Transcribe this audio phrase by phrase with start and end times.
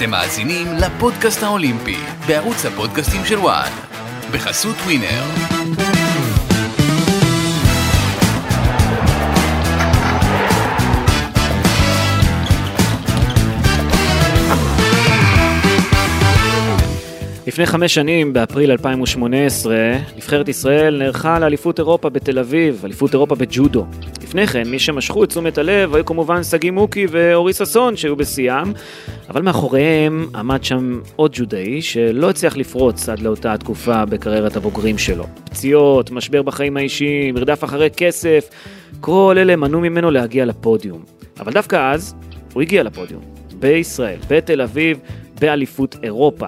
[0.00, 3.70] אתם מאזינים לפודקאסט האולימפי בערוץ הפודקאסטים של וואן
[4.32, 5.22] בחסות ווינר.
[17.46, 19.74] לפני חמש שנים, באפריל 2018,
[20.16, 23.86] נבחרת ישראל נערכה לאליפות אירופה בתל אביב, אליפות אירופה בג'ודו.
[24.30, 28.72] לפני כן, מי שמשכו את תשומת הלב היו כמובן שגיא מוקי ואורי ששון שהיו בשיאם,
[29.28, 35.24] אבל מאחוריהם עמד שם עוד ג'ודאי שלא הצליח לפרוץ עד לאותה התקופה בקריירת הבוגרים שלו.
[35.44, 38.48] פציעות, משבר בחיים האישיים, מרדף אחרי כסף,
[39.00, 41.04] כל אלה מנעו ממנו להגיע לפודיום.
[41.40, 42.14] אבל דווקא אז,
[42.52, 43.22] הוא הגיע לפודיום.
[43.58, 44.98] בישראל, בתל אביב,
[45.40, 46.46] באליפות אירופה.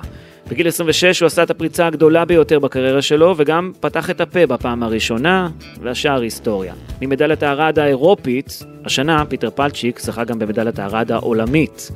[0.53, 4.83] בגיל 26 הוא עשה את הפריצה הגדולה ביותר בקריירה שלו, וגם פתח את הפה בפעם
[4.83, 5.49] הראשונה,
[5.83, 6.75] והשאר היסטוריה.
[7.01, 11.91] ממדליית הארד האירופית, השנה פיטר פלצ'יק זכה גם במדליית הארד העולמית,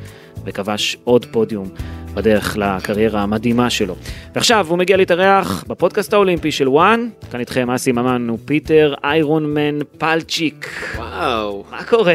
[0.46, 1.68] וכבש עוד פודיום
[2.16, 3.96] בדרך לקריירה המדהימה שלו.
[4.34, 9.78] ועכשיו הוא מגיע להתארח בפודקאסט האולימפי של ONE, כאן איתכם אסי ממן ופיטר Iron Man
[9.98, 10.70] פלצ'יק.
[10.96, 11.64] וואו.
[11.70, 12.14] מה קורה?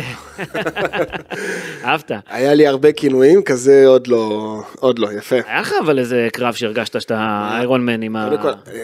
[1.86, 2.12] אהבת?
[2.30, 5.36] היה לי הרבה כינויים, כזה עוד לא, עוד לא, יפה.
[5.48, 8.30] היה לך אבל איזה קרב שהרגשת שאתה Iron Man עם ה...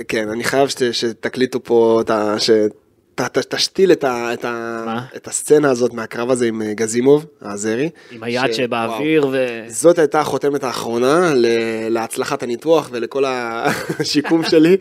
[0.07, 2.35] כן, אני חייב שת, שתקליטו פה, את ה-.
[3.21, 5.05] ת- ת- תשתיל את, ה, את, ה, מה?
[5.15, 7.89] את הסצנה הזאת מהקרב הזה עם אה, גזימוב, האזרי.
[8.11, 9.33] עם היד ש- שבאוויר וואו.
[9.33, 9.45] ו...
[9.67, 11.45] זאת הייתה החותמת האחרונה ל-
[11.89, 13.23] להצלחת הניתוח ולכל
[13.99, 14.77] השיקום שלי.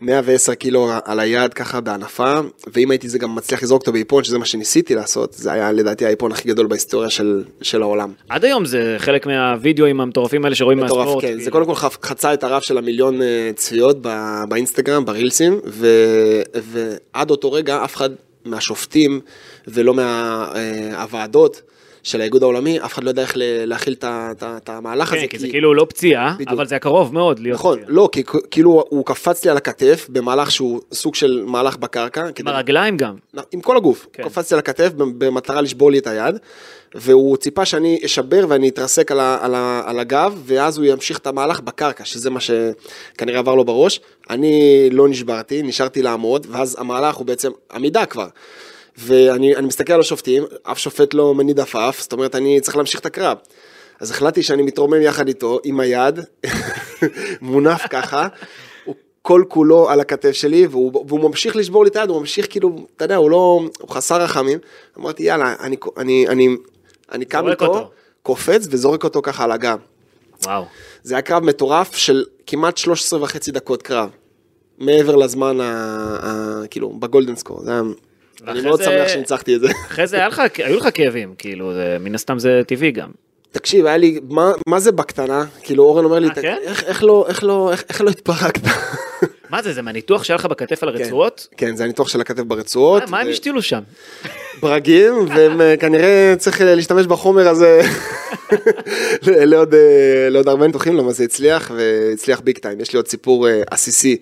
[0.00, 2.40] 110 קילו על היד ככה בהנפה,
[2.72, 6.06] ואם הייתי זה גם מצליח לזרוק אותו באיפון, שזה מה שניסיתי לעשות, זה היה לדעתי
[6.06, 8.12] האיפון הכי גדול בהיסטוריה של, של העולם.
[8.28, 11.24] עד היום זה חלק מהווידאוים המטורפים האלה שרואים מטורף, מהספורט.
[11.24, 11.28] כן.
[11.28, 11.44] כאילו.
[11.44, 13.98] זה קודם כל חצה את הרף של המיליון אה, צפיות
[14.48, 18.10] באינסטגרם, ברילסים, ו- ועד אותו רגע אף אחד
[18.44, 19.20] מהשופטים
[19.68, 21.62] ולא מהוועדות
[22.02, 25.20] של האיגוד העולמי, אף אחד לא יודע איך להכיל את המהלך הזה.
[25.20, 26.36] כן, כי זה כאילו לא פציעה.
[26.48, 27.78] אבל זה היה קרוב מאוד להיות נכון.
[27.86, 32.26] לא, כי כאילו הוא קפץ לי על הכתף במהלך שהוא סוג של מהלך בקרקע.
[32.38, 33.14] עם הרגליים גם.
[33.52, 34.22] עם כל הגוף, כן.
[34.22, 34.28] כן.
[34.28, 36.34] קפץ לי על הכתף במטרה לשבור לי את היד,
[36.94, 39.12] והוא ציפה שאני אשבר ואני אתרסק
[39.84, 44.00] על הגב, ואז הוא ימשיך את המהלך בקרקע, שזה מה שכנראה עבר לו בראש.
[44.30, 48.26] אני לא נשברתי, נשארתי לעמוד, ואז המהלך הוא בעצם עמידה כבר.
[49.00, 53.00] ואני אני מסתכל על השופטים, אף שופט לא מניד עפעף, זאת אומרת אני צריך להמשיך
[53.00, 53.38] את הקרב.
[54.00, 56.20] אז החלטתי שאני מתרומם יחד איתו, עם היד,
[57.42, 58.28] מונף ככה,
[58.84, 62.46] הוא כל כולו על הכתף שלי, והוא, והוא ממשיך לשבור לי את היד, הוא ממשיך
[62.50, 64.58] כאילו, אתה יודע, הוא לא, הוא חסר רחמים.
[64.98, 66.48] אמרתי, יאללה, אני, אני, אני,
[67.12, 67.90] אני קם איתו.
[68.22, 69.78] קופץ וזורק אותו ככה על הגב.
[70.44, 70.64] וואו.
[71.02, 74.10] זה היה קרב מטורף של כמעט 13 וחצי דקות קרב.
[74.78, 75.64] מעבר לזמן, ה,
[76.22, 77.62] ה, כאילו, בגולדן סקור.
[77.64, 77.82] זה היה...
[78.48, 79.68] אני מאוד זה- שמח שניצחתי את זה.
[79.90, 83.08] אחרי זה לך- היו לך כאבים, כאילו, זה- מן הסתם זה טבעי גם.
[83.52, 85.44] תקשיב, היה לי, מה, מה זה בקטנה?
[85.62, 86.56] כאילו אורן אומר לי, אה, "ת- כן?
[86.62, 88.60] איך, איך לא, איך לא, איך, איך לא התפרקת?
[89.50, 91.46] מה זה, זה מהניתוח שהיה לך בכתף על הרצועות?
[91.56, 93.02] כן, זה הניתוח של הכתף ברצועות.
[93.02, 93.80] מה- מה הם השתילו שם?
[94.62, 97.80] ברגים, והם אה, כנראה צריך אה, להשתמש בחומר הזה
[99.26, 99.80] לעוד, אה,
[100.30, 102.80] לעוד הרבה ניתוחים, למה זה הצליח, והצליח ביג טיים.
[102.80, 104.16] יש לי עוד סיפור אה, עסיסי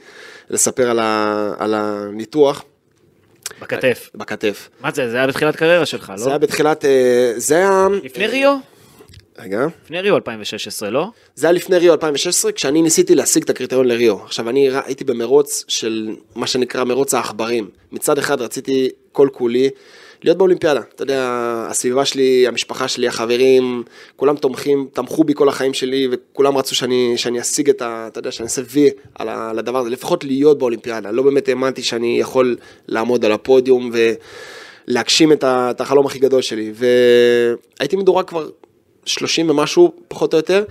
[0.51, 2.65] לספר על, ה, על הניתוח
[3.61, 4.11] בכתף.
[4.15, 4.69] בכתף.
[4.81, 6.31] מה זה, זה היה בתחילת קריירה שלך, זה לא?
[6.31, 7.87] היה בתחילת, אה, זה היה...
[8.05, 8.57] לפני ריו?
[9.39, 9.67] רגע.
[9.85, 11.07] לפני ריו 2016, לא?
[11.35, 14.25] זה היה לפני ריו 2016, כשאני ניסיתי להשיג את הקריטריון לריו.
[14.25, 17.71] עכשיו, אני הייתי במרוץ של מה שנקרא מרוץ העכברים.
[17.93, 19.71] מצד אחד רציתי כל כולי
[20.23, 20.81] להיות באולימפיאדה.
[20.95, 21.25] אתה יודע,
[21.71, 23.83] הסביבה שלי, המשפחה שלי, החברים,
[24.17, 28.05] כולם תומכים, תמכו בי כל החיים שלי, וכולם רצו שאני, שאני אשיג את ה...
[28.07, 31.11] אתה יודע, שאני אעשה וי על, הדבר הזה, לפחות להיות באולימפיאדה.
[31.11, 32.57] לא באמת האמנתי שאני יכול
[32.89, 33.91] לעמוד על הפודיום
[34.89, 36.73] ולהגשים את, את החלום הכי גדול שלי.
[36.75, 38.49] והייתי מדורג כבר
[39.05, 40.65] 30 ומשהו, פחות או יותר.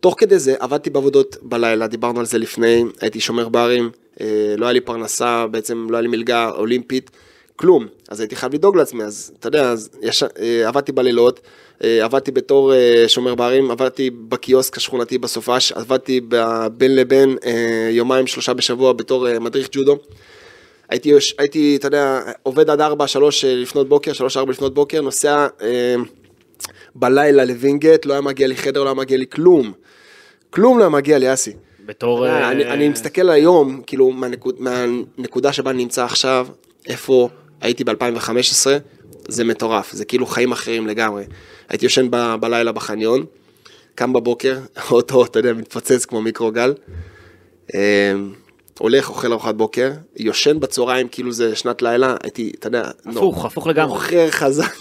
[0.00, 3.90] תוך כדי זה עבדתי בעבודות בלילה, דיברנו על זה לפני, הייתי שומר ברים,
[4.20, 7.10] אה, לא היה לי פרנסה, בעצם לא היה לי מלגה אולימפית,
[7.60, 7.86] כלום.
[8.08, 11.40] אז הייתי חייב לדאוג לעצמי, אז אתה יודע, אז יש, אה, עבדתי בלילות,
[11.84, 17.88] אה, עבדתי בתור אה, שומר ברים, עבדתי בקיוסק השכונתי בסופש, עבדתי ב- בין לבין אה,
[17.92, 19.96] יומיים שלושה בשבוע בתור אה, מדריך ג'ודו.
[20.88, 25.46] הייתי, הייתי, אתה יודע, עובד עד 4, 3 לפנות בוקר, 3, 4 לפנות בוקר, נוסע
[25.62, 25.94] אה,
[26.94, 29.72] בלילה לווינגייט, לא היה מגיע לי חדר, לא היה מגיע לי כלום.
[30.50, 31.52] כלום לא היה מגיע לי, אסי.
[31.86, 32.26] בתור...
[32.26, 36.46] אה, אני, אני מסתכל היום, כאילו, מהנקוד, מהנקודה שבה אני נמצא עכשיו,
[36.86, 37.28] איפה
[37.60, 38.66] הייתי ב-2015,
[39.28, 41.24] זה מטורף, זה כאילו חיים אחרים לגמרי.
[41.68, 43.24] הייתי יושן ב, בלילה בחניון,
[43.94, 46.74] קם בבוקר, האוטו, אתה יודע, מתפוצץ כמו מיקרוגל.
[48.80, 53.66] הולך, אוכל ארוחת בוקר, יושן בצהריים כאילו זה שנת לילה, הייתי, אתה יודע, הפוך, הפוך
[53.66, 53.94] לגמרי.
[53.94, 54.74] מוכר חזק.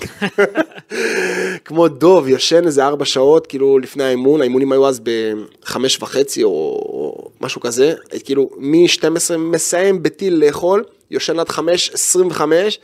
[1.65, 6.49] כמו דוב, יושן איזה ארבע שעות, כאילו לפני האימון, האימונים היו אז בחמש וחצי או,
[6.49, 7.93] או משהו כזה,
[8.23, 12.79] כאילו מ-12 מסיים בטיל לאכול, יושן עד חמש, עשרים וחמש,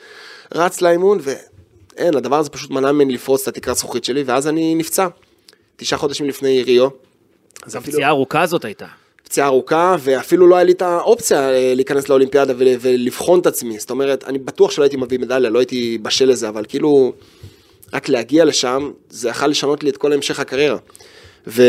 [0.56, 4.76] רץ לאימון, ואין, הדבר הזה פשוט מנע ממני לפרוץ את התקרת זכוכית שלי, ואז אני
[4.76, 5.08] נפצע.
[5.76, 6.88] תשעה חודשים לפני ריו.
[7.64, 8.86] אז הפציעה הארוכה הזאת הייתה.
[9.36, 13.80] פציעה ארוכה, ואפילו לא היה לי את האופציה אה, להיכנס לאולימפיאדה ול- ולבחון את עצמי.
[13.80, 17.14] זאת אומרת, אני בטוח שלא הייתי מביא מדליה, לא הייתי בשל לזה, אבל כאילו,
[17.94, 20.78] רק להגיע לשם, זה יכול לשנות לי את כל המשך הקריירה.
[21.48, 21.64] ו...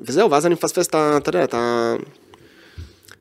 [0.00, 1.16] וזהו, ואז אני מפספס את ה...
[1.16, 1.94] אתה יודע, את ה...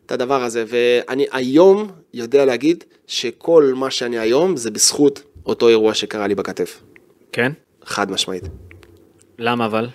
[0.06, 5.94] את הדבר הזה, ואני היום יודע להגיד שכל מה שאני היום זה בזכות אותו אירוע
[5.94, 6.81] שקרה לי בכתף,
[7.31, 7.52] כן?
[7.86, 8.44] חד משמעית.
[9.40, 9.88] למה אבל?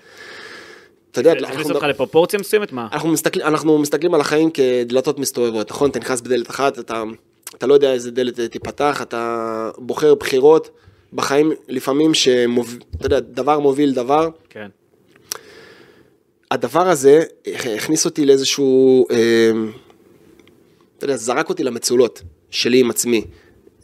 [1.19, 2.73] אתה יודע, זה אנחנו הכניס אותך לפרופורציה מסוימת?
[2.73, 2.89] מה?
[2.93, 5.91] אנחנו מסתכלים, אנחנו מסתכלים על החיים כדלתות מסתובבות, נכון?
[5.91, 7.03] אתה נכנס בדלת אחת, אתה,
[7.55, 10.71] אתה לא יודע איזה דלת תיפתח, אתה בוחר בחירות
[11.13, 14.29] בחיים לפעמים שמוביל, אתה יודע, דבר מוביל דבר.
[14.51, 14.69] כן.
[16.51, 17.23] הדבר הזה
[17.77, 19.51] הכניס אותי לאיזשהו, אה,
[20.99, 23.25] אתה יודע, זרק אותי למצולות שלי עם עצמי,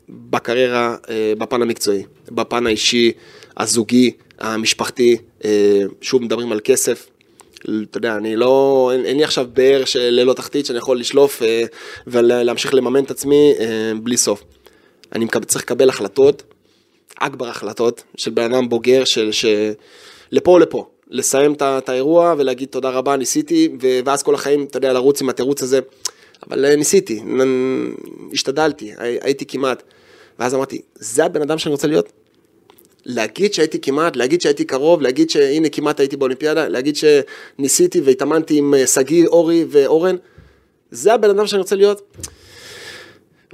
[0.08, 3.12] בקריירה, אה, בפן המקצועי, בפן האישי,
[3.56, 7.08] הזוגי, המשפחתי, אה, שוב מדברים על כסף.
[7.64, 11.42] אתה יודע, אני לא, אין, אין לי עכשיו באר של ללא תחתית שאני יכול לשלוף
[11.42, 11.64] אה,
[12.06, 13.66] ולהמשיך לממן את עצמי אה,
[14.02, 14.42] בלי סוף.
[15.14, 16.42] אני מקב, צריך לקבל החלטות,
[17.20, 19.44] אכבר החלטות, של בן אדם בוגר, של, ש...
[20.32, 24.76] לפה או לפה, לסיים את האירוע ולהגיד תודה רבה, ניסיתי, ו- ואז כל החיים, אתה
[24.76, 25.80] יודע, לרוץ עם התירוץ הזה,
[26.48, 27.94] אבל אה, ניסיתי, נ-
[28.32, 29.82] השתדלתי, הי- הייתי כמעט.
[30.38, 32.12] ואז אמרתי, זה הבן אדם שאני רוצה להיות?
[33.04, 38.74] להגיד שהייתי כמעט, להגיד שהייתי קרוב, להגיד שהנה כמעט הייתי באולימפיאדה, להגיד שניסיתי והתאמנתי עם
[38.74, 40.16] אה, שגיא, אורי ואורן,
[40.90, 42.16] זה הבן אדם שאני רוצה להיות?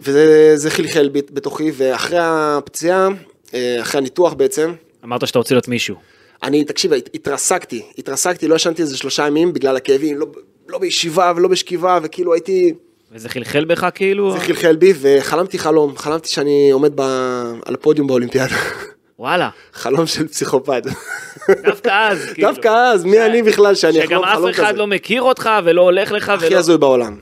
[0.02, 3.08] וזה זה חלחל בתוכי, ואחרי הפציעה,
[3.54, 4.72] אה, אחרי הניתוח בעצם,
[5.04, 5.96] אמרת שאתה רוצה להיות מישהו.
[6.42, 10.26] אני, תקשיב, הת- התרסקתי, התרסקתי, לא ישנתי איזה שלושה ימים בגלל הכאבים, לא,
[10.68, 12.72] לא בישיבה ולא בשכיבה, וכאילו הייתי,
[13.12, 14.32] וזה חלחל בך כאילו?
[14.32, 17.00] זה חלחל בי, וחלמתי חלום, חלמתי שאני עומד ב,
[17.64, 18.54] על הפודיום באולימפיאדה,
[19.18, 19.48] וואלה.
[19.72, 20.82] חלום של פסיכופת.
[21.62, 22.48] דווקא אז, כאילו.
[22.48, 24.78] דווקא אז, מי אני בכלל שאני שגם אחלום חלום אף אחד כזה?
[24.78, 26.56] לא מכיר אותך ולא הולך לך הכי ולא...
[26.56, 27.16] הזוי בעולם.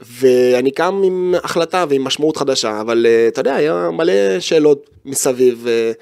[0.00, 5.66] ואני קם עם החלטה ועם משמעות חדשה, אבל אה, אתה יודע, היה מלא שאלות מסביב.
[5.68, 5.92] אה,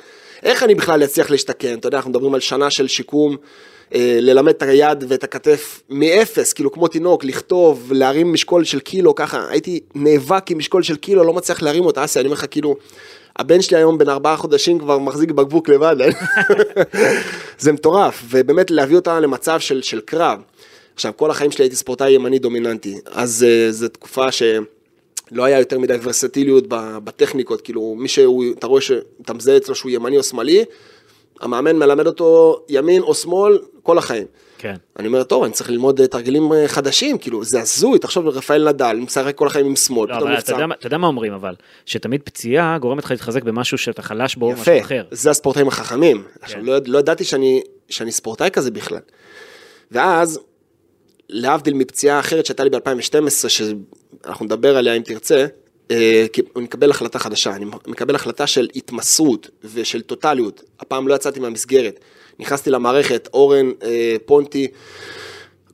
[0.42, 1.78] איך אני בכלל אצליח להשתכן?
[1.78, 3.36] אתה יודע, אנחנו מדברים על שנה של שיקום,
[3.94, 9.14] אה, ללמד את היד ואת הכתף מאפס, כאילו כמו תינוק, לכתוב, להרים משקול של קילו,
[9.14, 12.44] ככה, הייתי נאבק עם משקול של קילו, לא מצליח להרים אותה, אסי, אני אומר לך,
[12.50, 12.76] כאילו,
[13.40, 15.96] הבן שלי היום בן ארבעה חודשים כבר מחזיק בקבוק לבד,
[17.58, 20.38] זה מטורף, ובאמת להביא אותה למצב של, של קרב.
[20.94, 25.78] עכשיו, כל החיים שלי הייתי ספורטאי ימני דומיננטי, אז uh, זו תקופה שלא היה יותר
[25.78, 26.64] מדי ורסטיליות
[27.04, 30.64] בטכניקות, כאילו מי שהוא, אתה רואה שאתה מזהה אצלו שהוא ימני או שמאלי,
[31.40, 34.26] המאמן מלמד אותו ימין או שמאל כל החיים.
[34.60, 34.74] כן.
[34.98, 38.68] אני אומר, טוב, אני צריך ללמוד אה, תרגילים אה, חדשים, כאילו, זה הזוי, תחשוב, רפאל
[38.68, 40.66] נדל, משחק כל החיים עם שמאל, לא, פתאום נפצע.
[40.72, 41.54] אתה יודע מה אומרים אבל,
[41.86, 45.04] שתמיד פציעה גורמת לך להתחזק במשהו שאתה חלש בו או משהו יפה, אחר.
[45.10, 46.22] זה הספורטאים החכמים.
[46.40, 49.00] עכשיו, לא, לא ידעתי שאני, שאני ספורטאי כזה בכלל.
[49.90, 50.40] ואז,
[51.28, 55.46] להבדיל מפציעה אחרת שהייתה לי ב-2012, שאנחנו נדבר עליה אם תרצה,
[55.90, 60.62] אה, כי אני מקבל החלטה חדשה, אני מקבל החלטה של התמסרות ושל טוטליות.
[60.80, 62.00] הפעם לא יצאתי מהמסגרת.
[62.38, 64.68] נכנסתי למערכת, אורן, אה, פונטי,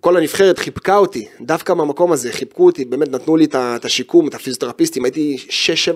[0.01, 4.35] כל הנבחרת חיבקה אותי, דווקא מהמקום הזה, חיבקו אותי, באמת נתנו לי את השיקום, את
[4.35, 5.37] הפיזיותרפיסטים, הייתי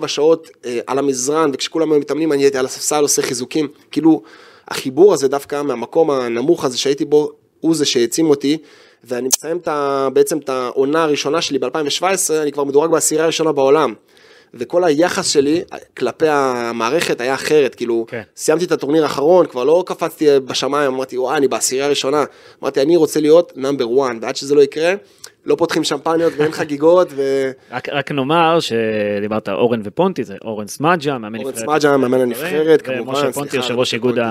[0.01, 4.21] 6-7 שעות אה, על המזרן, וכשכולם היו מתאמנים אני הייתי על הספסל עושה חיזוקים, כאילו
[4.67, 8.57] החיבור הזה דווקא מהמקום הנמוך הזה שהייתי בו, הוא זה שהעצים אותי,
[9.03, 9.67] ואני מסיים את
[10.13, 13.93] בעצם את העונה הראשונה שלי ב-2017, אני כבר מדורג בעשירייה הראשונה בעולם.
[14.53, 15.61] וכל היחס שלי
[15.97, 18.21] כלפי המערכת היה אחרת, כאילו, כן.
[18.35, 22.23] סיימתי את הטורניר האחרון, כבר לא קפצתי בשמיים, אמרתי, וואי, אני בעשירייה הראשונה.
[22.63, 24.93] אמרתי, אני רוצה להיות נאמבר 1, ועד שזה לא יקרה,
[25.45, 31.17] לא פותחים שמפניות ואין חגיגות, ואורן רק, רק נאמר שדיברת אורן ופונטי, זה אורן סמדג'ה,
[31.17, 31.55] מאמן נבחרת.
[31.57, 34.27] סמדג'ה, מאמן הנבחרת, ומשה כמובן, פונטי, סליחה, יושב ראש משה איגוד פונטי.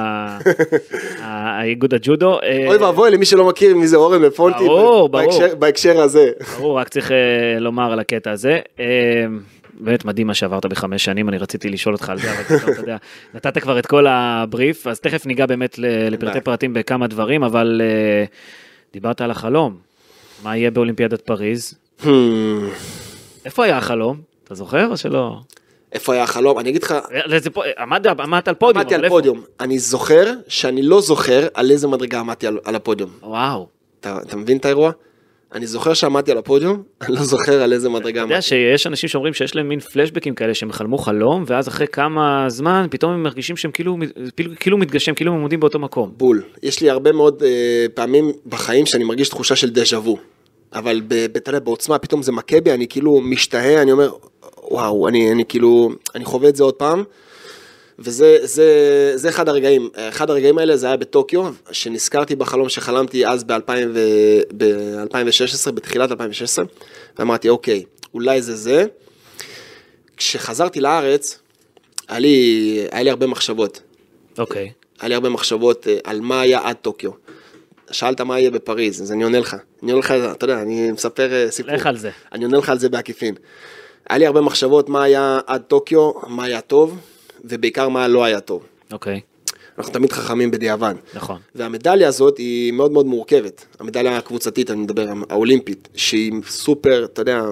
[1.22, 2.38] ה- האיגוד הג'ודו.
[2.42, 5.54] אה, אוי ואבוי למי שלא מכיר מי זה אורן ופונטי, ברור, ברור.
[5.58, 6.30] בהקשר הזה.
[6.58, 7.16] ברור, רק צריך אה,
[7.60, 8.58] לומר על הקטע הזה.
[9.80, 12.80] באמת מדהים מה שעברת בחמש שנים, אני רציתי לשאול אותך על זה, אבל פתאום, אתה
[12.80, 12.96] יודע,
[13.34, 15.78] נתת כבר את כל הבריף, אז תכף ניגע באמת
[16.10, 16.40] לפרטי.
[16.40, 18.24] פרטים בכמה דברים, אבל אה,
[18.92, 19.76] דיברת על החלום.
[20.42, 21.74] מה יהיה באולימפיאדת פריז?
[22.02, 22.06] Hmm,
[23.44, 24.20] איפה היה החלום?
[24.44, 25.36] אתה זוכר או שלא?
[25.92, 26.58] איפה היה החלום?
[26.58, 27.82] אני אגיד לך, אה,
[28.18, 28.78] עמדת על פודיום.
[28.78, 29.08] עמדתי על?
[29.08, 29.42] פודיום.
[29.60, 33.10] אני זוכר שאני לא זוכר על איזה מדרגה עמדתי על- הפודיום.
[33.22, 33.68] וואו.
[34.00, 34.90] אתה מבין את האירוע?
[35.54, 38.42] אני זוכר שעמדתי על הפודיום, אני לא זוכר על איזה מדרגה אתה יודע עמדתי.
[38.48, 42.86] שיש אנשים שאומרים שיש להם מין פלשבקים כאלה שהם חלמו חלום ואז אחרי כמה זמן
[42.90, 43.96] פתאום הם מרגישים שהם כאילו
[44.60, 46.12] כאילו- מתגשם כאילו הם עומדים באותו מקום.
[46.16, 46.42] בול.
[46.62, 50.18] יש לי הרבה מאוד אה, פעמים בחיים שאני מרגיש תחושה של דז'ה וו.
[50.72, 54.10] אבל ב- ב- אתה יודע, בעוצמה פתאום זה מכה בי, אני כאילו משתהה, אני אומר,
[54.70, 57.04] וואו, אני, אני כאילו, אני חווה את זה עוד פעם.
[58.00, 63.44] וזה זה, זה אחד הרגעים, אחד הרגעים האלה זה היה בטוקיו, שנזכרתי בחלום שחלמתי אז
[63.44, 66.64] ב-2016, בתחילת 2016,
[67.18, 68.84] ואמרתי, אוקיי, אולי זה זה.
[70.16, 71.38] כשחזרתי לארץ,
[72.08, 73.80] היה לי, היה לי הרבה מחשבות.
[74.38, 74.72] אוקיי.
[75.00, 77.10] היה לי הרבה מחשבות אה, על מה היה עד טוקיו.
[77.90, 79.56] שאלת מה יהיה בפריז, אז אני עונה לך.
[79.82, 81.74] אני עונה לך, אתה יודע, אני מספר אה, סיפור.
[81.74, 82.10] לך על זה.
[82.32, 83.34] אני עונה לך על זה בעקיפין.
[84.10, 86.98] היה לי הרבה מחשבות מה היה עד טוקיו, מה היה טוב,
[87.44, 88.62] ובעיקר מה לא היה טוב.
[88.92, 89.20] אוקיי.
[89.78, 90.94] אנחנו תמיד חכמים בדיעבד.
[91.14, 91.38] נכון.
[91.54, 93.66] והמדליה הזאת היא מאוד מאוד מורכבת.
[93.80, 97.42] המדליה הקבוצתית, אני מדבר, האולימפית, שהיא סופר, אתה יודע,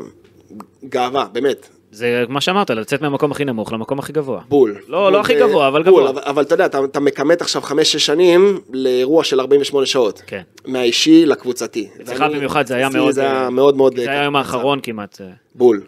[0.85, 1.68] גאווה, באמת.
[1.92, 4.40] זה מה שאמרת לצאת מהמקום הכי נמוך למקום הכי גבוה.
[4.49, 4.78] בול.
[4.88, 6.11] לא, בול לא הכי ו- גבוה, אבל בול, גבוה.
[6.11, 10.23] אבל, אבל אתה יודע, אתה, אתה מכמת עכשיו חמש-שש שנים לאירוע של 48 שעות.
[10.26, 10.42] כן.
[10.66, 11.88] מהאישי לקבוצתי.
[12.02, 13.11] אצלך ואני- במיוחד זה היה מאוד...
[13.14, 13.97] זה היה מאוד מאוד...
[13.97, 15.21] זה היה היום האחרון כמעט.
[15.21, 15.80] אה, בול.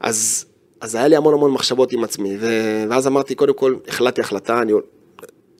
[0.00, 0.44] אז,
[0.80, 2.46] אז היה לי המון המון מחשבות עם עצמי, ו...
[2.90, 4.72] ואז אמרתי, קודם כל, החלטתי החלטה, אני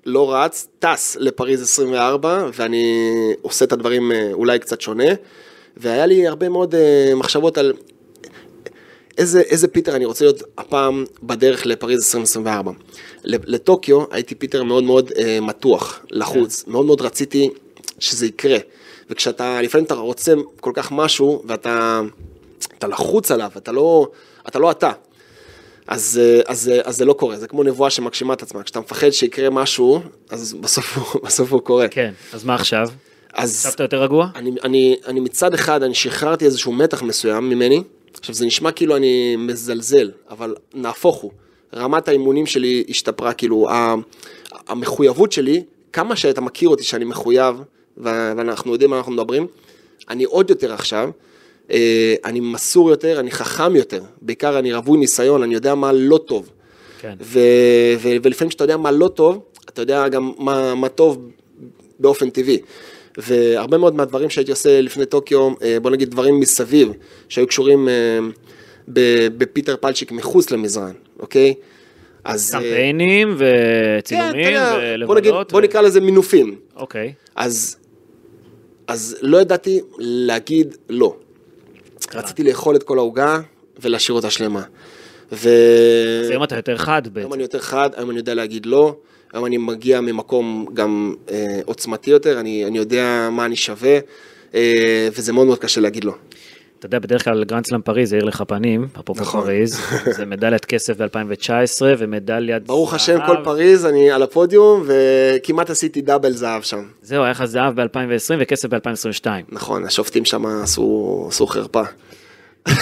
[0.06, 2.84] לא רץ, טס לפריז 24, ואני
[3.42, 5.08] עושה את הדברים אה, אולי קצת שונה,
[5.76, 7.72] והיה לי הרבה מאוד אה, מחשבות על
[9.18, 12.72] איזה, איזה פיטר אני רוצה להיות הפעם בדרך לפריז 2024.
[13.24, 17.50] לטוקיו הייתי פיטר מאוד מאוד אה, מתוח, לחוץ, מאוד מאוד רציתי
[17.98, 18.58] שזה יקרה.
[19.10, 22.00] וכשאתה, לפעמים אתה רוצה כל כך משהו, ואתה
[22.78, 24.08] אתה לחוץ עליו, אתה לא
[24.48, 24.58] אתה.
[24.58, 24.92] לא אתה.
[25.86, 28.62] אז, אה, אז, אה, אז זה לא קורה, זה כמו נבואה שמגשימה את עצמה.
[28.62, 31.88] כשאתה מפחד שיקרה משהו, אז בסוף הוא, בסוף הוא קורה.
[31.88, 32.88] כן, אז מה עכשיו?
[33.32, 34.28] אז אתה יותר רגוע?
[34.34, 37.82] אני, אני, אני מצד אחד, אני שחררתי איזשהו מתח מסוים ממני.
[38.20, 41.30] עכשיו, זה נשמע כאילו אני מזלזל, אבל נהפוך הוא.
[41.76, 43.68] רמת האימונים שלי השתפרה, כאילו,
[44.68, 47.62] המחויבות שלי, כמה שאתה מכיר אותי שאני מחויב,
[47.96, 49.46] ואנחנו יודעים מה אנחנו מדברים,
[50.10, 51.10] אני עוד יותר עכשיו,
[52.24, 56.50] אני מסור יותר, אני חכם יותר, בעיקר אני רווי ניסיון, אני יודע מה לא טוב.
[57.00, 57.14] כן.
[57.20, 61.30] ו- ו- ולפעמים כשאתה יודע מה לא טוב, אתה יודע גם מה, מה טוב
[61.98, 62.58] באופן טבעי.
[63.18, 66.92] והרבה מאוד מהדברים שהייתי עושה לפני טוקיו, אה, בוא נגיד דברים מסביב,
[67.28, 68.18] שהיו קשורים אה,
[69.38, 71.54] בפיטר פלצ'יק מחוץ למזרן, אוקיי?
[72.24, 72.54] אז...
[72.54, 73.44] אה, קמפיינים כן,
[73.98, 74.72] וצילומים יודע,
[75.06, 75.52] בוא, נגיד, ולבלות.
[75.52, 76.56] בוא ו- נקרא לזה מינופים.
[76.76, 77.12] אוקיי.
[77.36, 77.76] אז,
[78.86, 81.16] אז לא ידעתי להגיד לא.
[82.14, 83.40] רציתי לאכול את כל העוגה
[83.78, 84.62] ולהשאיר אותה שלמה.
[85.32, 85.48] ו...
[86.24, 87.32] אז היום אתה יותר חד היום בעצם.
[87.32, 88.96] אני יותר חד, היום אני יודע להגיד לא,
[89.32, 93.98] היום אני מגיע ממקום גם אה, עוצמתי יותר, אני, אני יודע מה אני שווה,
[94.54, 96.12] אה, וזה מאוד מאוד קשה להגיד לא.
[96.78, 99.40] אתה יודע, בדרך כלל גרנד סלאם פריז האיר לך פנים, אפרופו נכון.
[99.44, 99.80] פריז,
[100.16, 101.48] זה מדליית כסף ב-2019
[101.98, 103.26] ומדליית ברוך השם, זהב.
[103.26, 106.82] כל פריז, אני על הפודיום, וכמעט עשיתי double זהב שם.
[107.02, 107.90] זהו, היה לך זהב ב-2020
[108.38, 109.26] וכסף ב-2022.
[109.48, 111.82] נכון, השופטים שם עשו, עשו חרפה.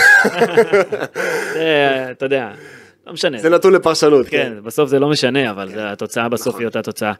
[1.55, 2.51] זה, אתה יודע,
[3.07, 3.39] לא משנה.
[3.39, 6.61] זה נתון לפרשנות, כן, בסוף זה לא משנה, אבל זה- התוצאה בסוף נכון.
[6.61, 7.13] היא אותה תוצאה.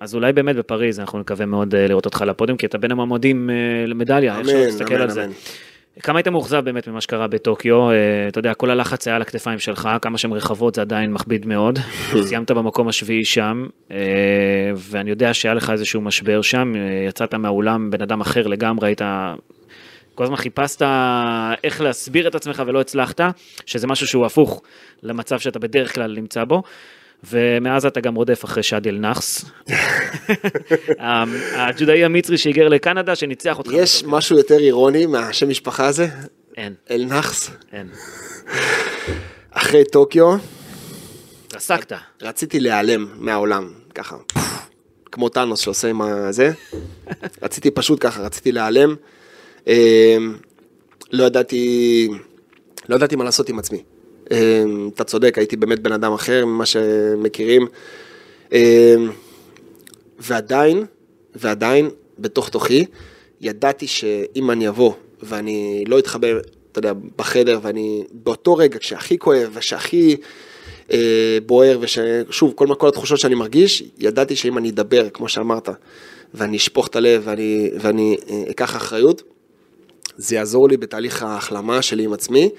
[0.00, 2.92] אז אולי באמת בפריז אנחנו נקווה מאוד אה, לראות אותך על הפודיום, כי אתה בין
[2.92, 5.26] המועמדים אה, למדליה, איך שלא תסתכל על זה.
[6.00, 7.94] כמה היית מאוכזב באמת ממה שקרה בטוקיו, אה,
[8.28, 11.78] אתה יודע, כל הלחץ היה על הכתפיים שלך, כמה שהן רחבות זה עדיין מכביד מאוד,
[12.28, 13.66] סיימת במקום השביעי שם,
[14.76, 16.72] ואני יודע שהיה לך איזשהו משבר שם,
[17.08, 19.02] יצאת מהאולם בן אדם אחר לגמרי, היית...
[20.14, 20.82] כל הזמן חיפשת
[21.64, 23.20] איך להסביר את עצמך ולא הצלחת,
[23.66, 24.62] שזה משהו שהוא הפוך
[25.02, 26.62] למצב שאתה בדרך כלל נמצא בו.
[27.24, 29.44] ומאז אתה גם רודף אחרי שאדי אל-נחס,
[31.56, 33.70] הג'ודאי המצרי שהיגר לקנדה, שניצח אותך.
[33.74, 36.08] יש משהו יותר אירוני מהשם משפחה הזה?
[36.56, 37.50] אין, אל-נחס.
[37.72, 37.88] אין.
[39.50, 40.36] אחרי טוקיו,
[41.54, 41.92] עסקת.
[42.22, 44.16] רציתי להיעלם מהעולם, ככה,
[45.12, 46.50] כמו טאנוס שעושה עם הזה.
[47.42, 48.94] רציתי פשוט ככה, רציתי להיעלם.
[49.68, 50.16] אה,
[51.12, 52.08] לא ידעתי,
[52.88, 53.82] לא ידעתי מה לעשות עם עצמי.
[54.32, 54.64] אה,
[54.94, 57.66] אתה צודק, הייתי באמת בן אדם אחר ממה שמכירים.
[58.52, 58.94] אה,
[60.18, 60.84] ועדיין,
[61.34, 62.86] ועדיין, בתוך תוכי,
[63.40, 64.92] ידעתי שאם אני אבוא
[65.22, 66.28] ואני לא אתחבא,
[66.72, 70.16] אתה יודע, בחדר, ואני באותו רגע, כשהכי כואב ושהכי
[70.92, 75.68] אה, בוער, וששוב, כל, כל התחושות שאני מרגיש, ידעתי שאם אני אדבר, כמו שאמרת,
[76.34, 79.22] ואני אשפוך את הלב ואני, ואני אה, אקח אחריות,
[80.16, 82.50] זה יעזור לי בתהליך ההחלמה שלי עם עצמי,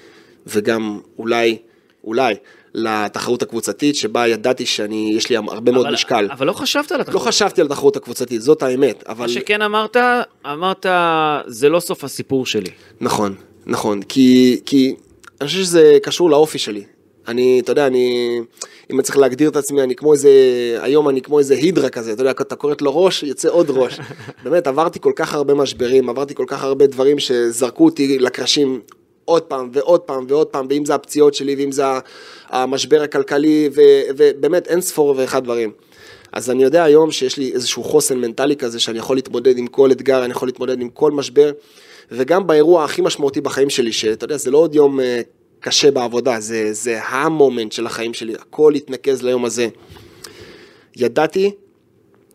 [0.48, 1.58] וגם אולי,
[2.04, 2.34] אולי,
[2.74, 6.28] לתחרות הקבוצתית, שבה ידעתי שאני, יש לי הרבה מאוד אבל- משקל.
[6.32, 7.22] אבל לא חשבת על לא התחרות.
[7.22, 9.20] חשבתי על התחרות הקבוצתית, זאת האמת, אבל...
[9.26, 9.96] מה שכן אמרת,
[10.46, 10.86] אמרת,
[11.46, 12.70] זה לא סוף הסיפור שלי.
[13.00, 13.34] נכון,
[13.66, 14.94] נכון, כי, כי
[15.40, 16.84] אני חושב שזה קשור לאופי שלי.
[17.28, 18.38] אני, אתה יודע, אני,
[18.90, 20.30] אם אני צריך להגדיר את עצמי, אני כמו איזה,
[20.80, 24.00] היום אני כמו איזה הידרה כזה, אתה יודע, אתה קוראת לו ראש, יוצא עוד ראש.
[24.44, 28.80] באמת, עברתי כל כך הרבה משברים, עברתי כל כך הרבה דברים שזרקו אותי לקרשים
[29.28, 31.84] עוד פעם ועוד פעם ועוד פעם, ואם זה הפציעות שלי, ואם זה
[32.48, 33.80] המשבר הכלכלי, ו,
[34.16, 35.72] ובאמת אין ספור ואחד דברים.
[36.32, 39.92] אז אני יודע היום שיש לי איזשהו חוסן מנטלי כזה, שאני יכול להתמודד עם כל
[39.92, 41.52] אתגר, אני יכול להתמודד עם כל משבר,
[42.10, 45.20] וגם באירוע הכי משמעותי בחיים שלי, שאתה יודע, זה לא עוד יום אה,
[45.60, 49.68] קשה בעבודה, זה, זה ה moment של החיים שלי, הכל התנקז ליום הזה.
[50.96, 51.50] ידעתי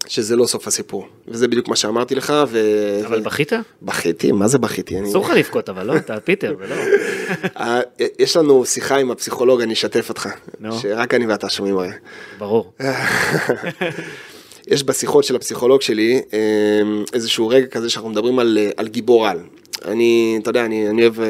[0.08, 2.60] שזה לא סוף הסיפור, וזה בדיוק מה שאמרתי לך, ו...
[3.06, 3.22] אבל.
[3.22, 3.52] בכית?
[3.82, 5.04] בכיתי, מה זה בכיתי?
[5.04, 6.76] אסור לך לבכות, אבל לא, אתה פיטר, ולא.
[7.60, 7.82] אה,
[8.20, 10.30] יש לנו שיחה עם הפסיכולוג, אני אשתף אותך.
[10.82, 11.90] שרק אני ואתה שומעים הרי.
[12.38, 12.74] ברור.
[14.68, 16.40] יש בשיחות של הפסיכולוג שלי אה,
[17.14, 19.40] איזשהו רגע כזה שאנחנו מדברים על, אה, על גיבור על.
[19.86, 21.26] אני, אתה יודע, אני, אני אוהב, אה,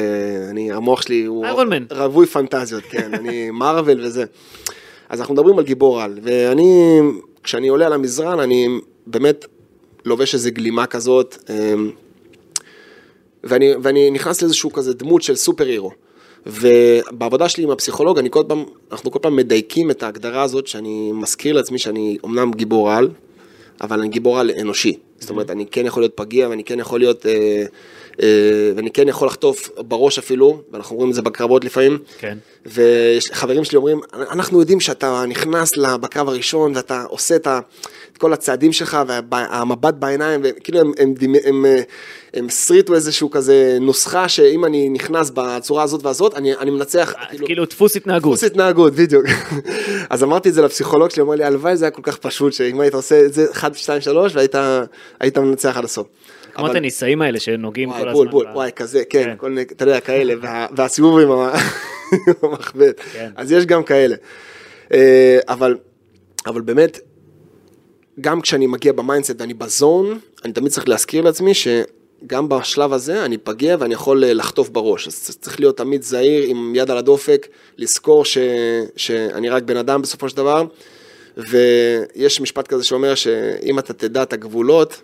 [0.50, 1.46] אני, המוח שלי הוא.
[1.90, 4.24] רווי פנטזיות, כן, אני מארוול וזה.
[5.08, 7.00] אז אנחנו מדברים על גיבור על, ואני,
[7.44, 8.68] כשאני עולה על המזרן, אני
[9.06, 9.44] באמת
[10.04, 11.74] לובש איזה גלימה כזאת, אה,
[13.44, 15.90] ואני, ואני נכנס לאיזשהו כזה דמות של סופר הירו.
[16.46, 21.12] ובעבודה שלי עם הפסיכולוג, אני כל פעם, אנחנו כל פעם מדייקים את ההגדרה הזאת, שאני
[21.12, 23.10] מזכיר לעצמי שאני אומנם גיבור על,
[23.80, 24.98] אבל אני גיבור על אנושי.
[25.18, 27.64] זאת אומרת, אני כן יכול להיות פגיע, ואני כן יכול להיות, אה,
[28.76, 31.98] ואני כן יכול לחטוף בראש אפילו, ואנחנו רואים את זה בקרבות לפעמים.
[32.18, 32.38] כן.
[32.66, 37.60] וחברים שלי אומרים, אנחנו יודעים שאתה נכנס בקרב הראשון ואתה עושה את, ה,
[38.12, 38.98] את כל הצעדים שלך
[39.30, 41.82] והמבט בעיניים, וכאילו הם, הם, הם, הם, אה,
[42.34, 47.14] הם סריטו איזשהו כזה נוסחה שאם אני נכנס בצורה הזאת והזאת, אני, אני מנצח.
[47.44, 48.32] כאילו דפוס התנהגות.
[48.32, 49.24] דפוס התנהגות, בדיוק.
[50.10, 52.52] אז אמרתי את זה לפסיכולוג שלי, הוא אמר לי, הלוואי זה היה כל כך פשוט,
[52.52, 54.54] שאם היית עושה את זה 1, 2, 3 והיית
[55.20, 56.06] היית מנצח עד הסוף.
[56.54, 58.26] כמו אבל- הטניסאים האלה שנוגעים כל הזמן.
[58.54, 59.34] וואי, כזה, כן, כן.
[59.38, 61.28] כל מיני, אתה יודע, כאלה, וה- והסיבוב עם
[62.42, 63.00] המחבט.
[63.12, 63.30] כן.
[63.36, 64.16] אז יש גם כאלה.
[64.92, 65.76] אה, אבל,
[66.46, 67.00] אבל באמת,
[68.20, 72.92] גם כשאני מגיע ב mindset ואני ב zone, אני תמיד צריך להזכיר לעצמי שגם בשלב
[72.92, 75.08] הזה אני פגיע ואני יכול אה, לחטוף בראש.
[75.08, 77.46] אז צריך להיות תמיד זהיר עם יד על הדופק,
[77.78, 78.38] לזכור ש,
[78.96, 80.64] שאני רק בן אדם בסופו של דבר,
[81.36, 85.02] ויש משפט כזה שאומר שאם אתה תדע את הגבולות,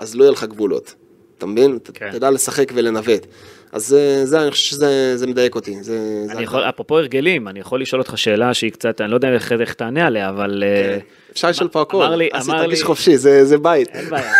[0.00, 0.94] אז לא יהיה לך גבולות.
[1.38, 1.76] אתה מבין?
[1.82, 2.10] אתה כן.
[2.12, 3.26] תדע לשחק ולנווט.
[3.72, 5.82] אז זה, זה, אני חושב שזה זה מדייק אותי.
[5.82, 9.16] זה, זה אני יכול, אפרופו הרגלים, אני יכול לשאול אותך שאלה שהיא קצת, אני לא
[9.16, 10.62] יודע איך, איך תענה עליה, אבל...
[10.66, 10.98] אה,
[11.32, 12.02] אפשר לשאול פה הכל.
[12.04, 13.88] אמר לי- אז תרגיש חופשי, זה, זה בית.
[13.88, 14.32] אין בעיה.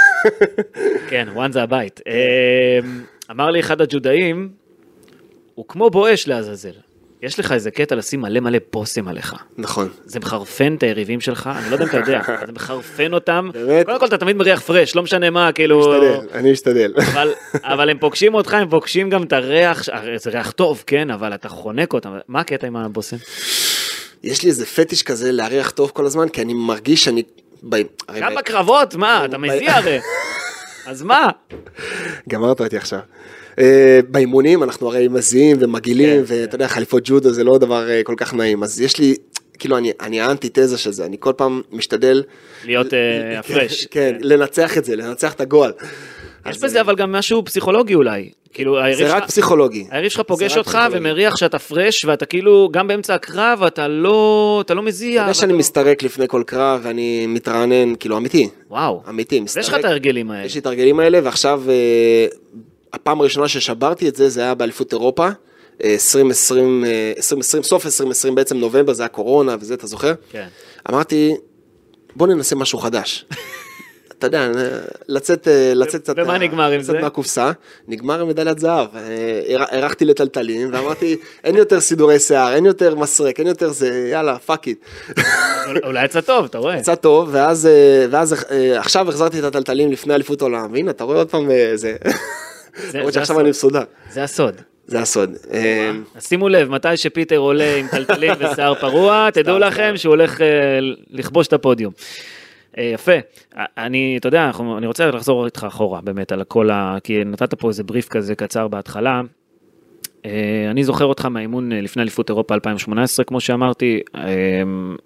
[1.10, 2.00] כן, וואן זה הבית.
[2.06, 2.78] אה,
[3.30, 4.48] אמר לי אחד הג'ודאים,
[5.54, 6.70] הוא כמו בואש לעזאזל.
[7.22, 9.34] יש לך איזה קטע לשים מלא מלא בושם עליך.
[9.58, 9.88] נכון.
[10.04, 13.50] זה מחרפן את היריבים שלך, אני לא יודע אם אתה יודע, זה מחרפן אותם.
[13.52, 13.86] באמת?
[13.86, 15.80] קודם כל אתה תמיד מריח פרש, לא משנה מה, כאילו...
[15.80, 16.92] משתדל, אני אשתדל.
[17.12, 21.10] אבל, אבל הם פוגשים אותך, הם פוגשים גם את הריח, הרי זה ריח טוב, כן,
[21.10, 22.18] אבל אתה חונק אותם.
[22.28, 23.16] מה הקטע עם הבושם?
[24.22, 27.22] יש לי איזה פטיש כזה להריח טוב כל הזמן, כי אני מרגיש שאני...
[28.20, 29.98] גם ב- בקרבות, מה, אתה מזיע הרי.
[30.86, 31.28] אז מה?
[32.28, 33.00] גמרת אותי עכשיו.
[33.58, 38.02] אה, באימונים אנחנו הרי מזיעים ומגעילים, כן, ואתה יודע, חליפות ג'ודו זה לא דבר אה,
[38.04, 39.14] כל כך נעים, אז יש לי,
[39.58, 42.22] כאילו, אני, אני האנטיתזה של זה, אני כל פעם משתדל...
[42.64, 43.86] להיות אה, הפרש.
[43.90, 45.72] כן, לנצח את זה, לנצח את הגועל.
[46.50, 48.30] יש בזה אבל גם משהו פסיכולוגי אולי.
[48.52, 49.84] כאילו, היריב זה רק שלך- פסיכולוגי.
[49.90, 50.98] היריב שלך פוגש אותך פסיכולוגי.
[50.98, 55.20] ומריח שאתה פרש ואתה כאילו גם באמצע הקרב אתה לא אתה לא מזיע.
[55.20, 59.02] אתה יודע שאני לא- מסתרק לפני כל קרב ואני מתרענן, כאילו אמיתי, וואו.
[59.08, 59.62] אמיתי, מסתרק.
[59.64, 60.46] יש לך את ההרגלים האלה.
[60.46, 61.62] יש לי את ההרגלים האלה, ועכשיו
[62.92, 65.28] הפעם הראשונה ששברתי את זה, זה היה באליפות אירופה,
[65.84, 70.14] אה, 2020, אה, 2020, סוף 2020 בעצם נובמבר, זה היה קורונה וזה, אתה זוכר?
[70.30, 70.46] כן.
[70.90, 71.34] אמרתי,
[72.16, 73.24] בוא ננסה משהו חדש.
[74.18, 74.48] אתה יודע,
[75.08, 76.92] לצאת, אה, לצאת קצת, ומה נגמר עם זה?
[76.92, 77.52] לצאת מהקופסה,
[77.88, 78.96] נגמר עם מדליית זהב.
[78.96, 84.38] אה, הרחתי לטלטלים ואמרתי, אין יותר סידורי שיער, אין יותר מסרק, אין יותר זה, יאללה,
[84.38, 84.78] fuck it.
[85.84, 86.76] אולי יצא טוב אתה רואה.
[86.76, 91.04] יצא טוב, ואז, אה, ואז אה, עכשיו החזרתי את התלתלים לפני אליפות עולם, והנה, אתה
[91.04, 91.96] רואה עוד פעם אה, זה.
[92.76, 93.40] זה- למרות זה שעכשיו.
[93.40, 93.82] אני מסודר.
[94.10, 94.54] זה הסוד.
[94.86, 95.30] זה הסוד.
[96.14, 100.46] אז שימו לב מתי שפיטר עולה עם תלתלים ושיער פרוע תדעו לכם שהוא הולך אה,
[101.10, 101.92] לכבוש את הפודיום.
[102.78, 103.12] אה, יפה,
[103.56, 106.98] אה, אני, אתה יודע, אני רוצה לחזור איתך אחורה באמת על כל ה...
[107.04, 109.20] כי נתת פה איזה בריף כזה קצר בהתחלה.
[110.70, 114.22] אני זוכר אותך מהאימון לפני אליפות אירופה 2018, כמו שאמרתי, אה,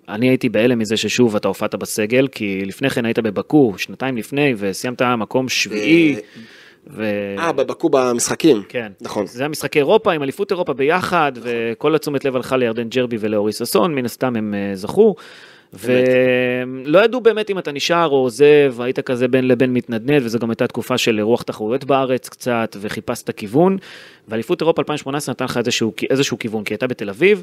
[0.08, 4.54] אני הייתי בהלם מזה ששוב אתה הופעת בסגל, כי לפני כן היית בבקו, שנתיים לפני,
[4.56, 6.16] וסיימת מקום שביעי.
[6.90, 7.04] ו...
[7.38, 8.62] אה, בבקו במשחקים.
[8.68, 8.92] כן.
[9.00, 9.26] נכון.
[9.26, 13.52] זה היה משחקי אירופה עם אליפות אירופה ביחד, וכל התשומת לב הלכה לירדן ג'רבי ולאורי
[13.52, 15.14] ששון, מן הסתם הם אה, זכו.
[15.72, 20.50] ולא ידעו באמת אם אתה נשאר או עוזב, היית כזה בין לבין מתנדנד, וזו גם
[20.50, 23.76] הייתה תקופה של רוח תחרויות בארץ קצת, וחיפשת כיוון.
[24.28, 27.42] ואליפות אירופה 2018 נתן לך איזשהו, איזשהו כיוון, כי הייתה בתל אביב,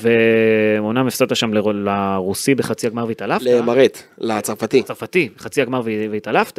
[0.00, 3.42] ואומנם הפסדת שם לר- לרוסי בחצי הגמר והתעלפת.
[3.44, 4.82] למרט, לצרפתי.
[4.82, 6.58] צרפתי, חצי הגמר וה- והתעלפת,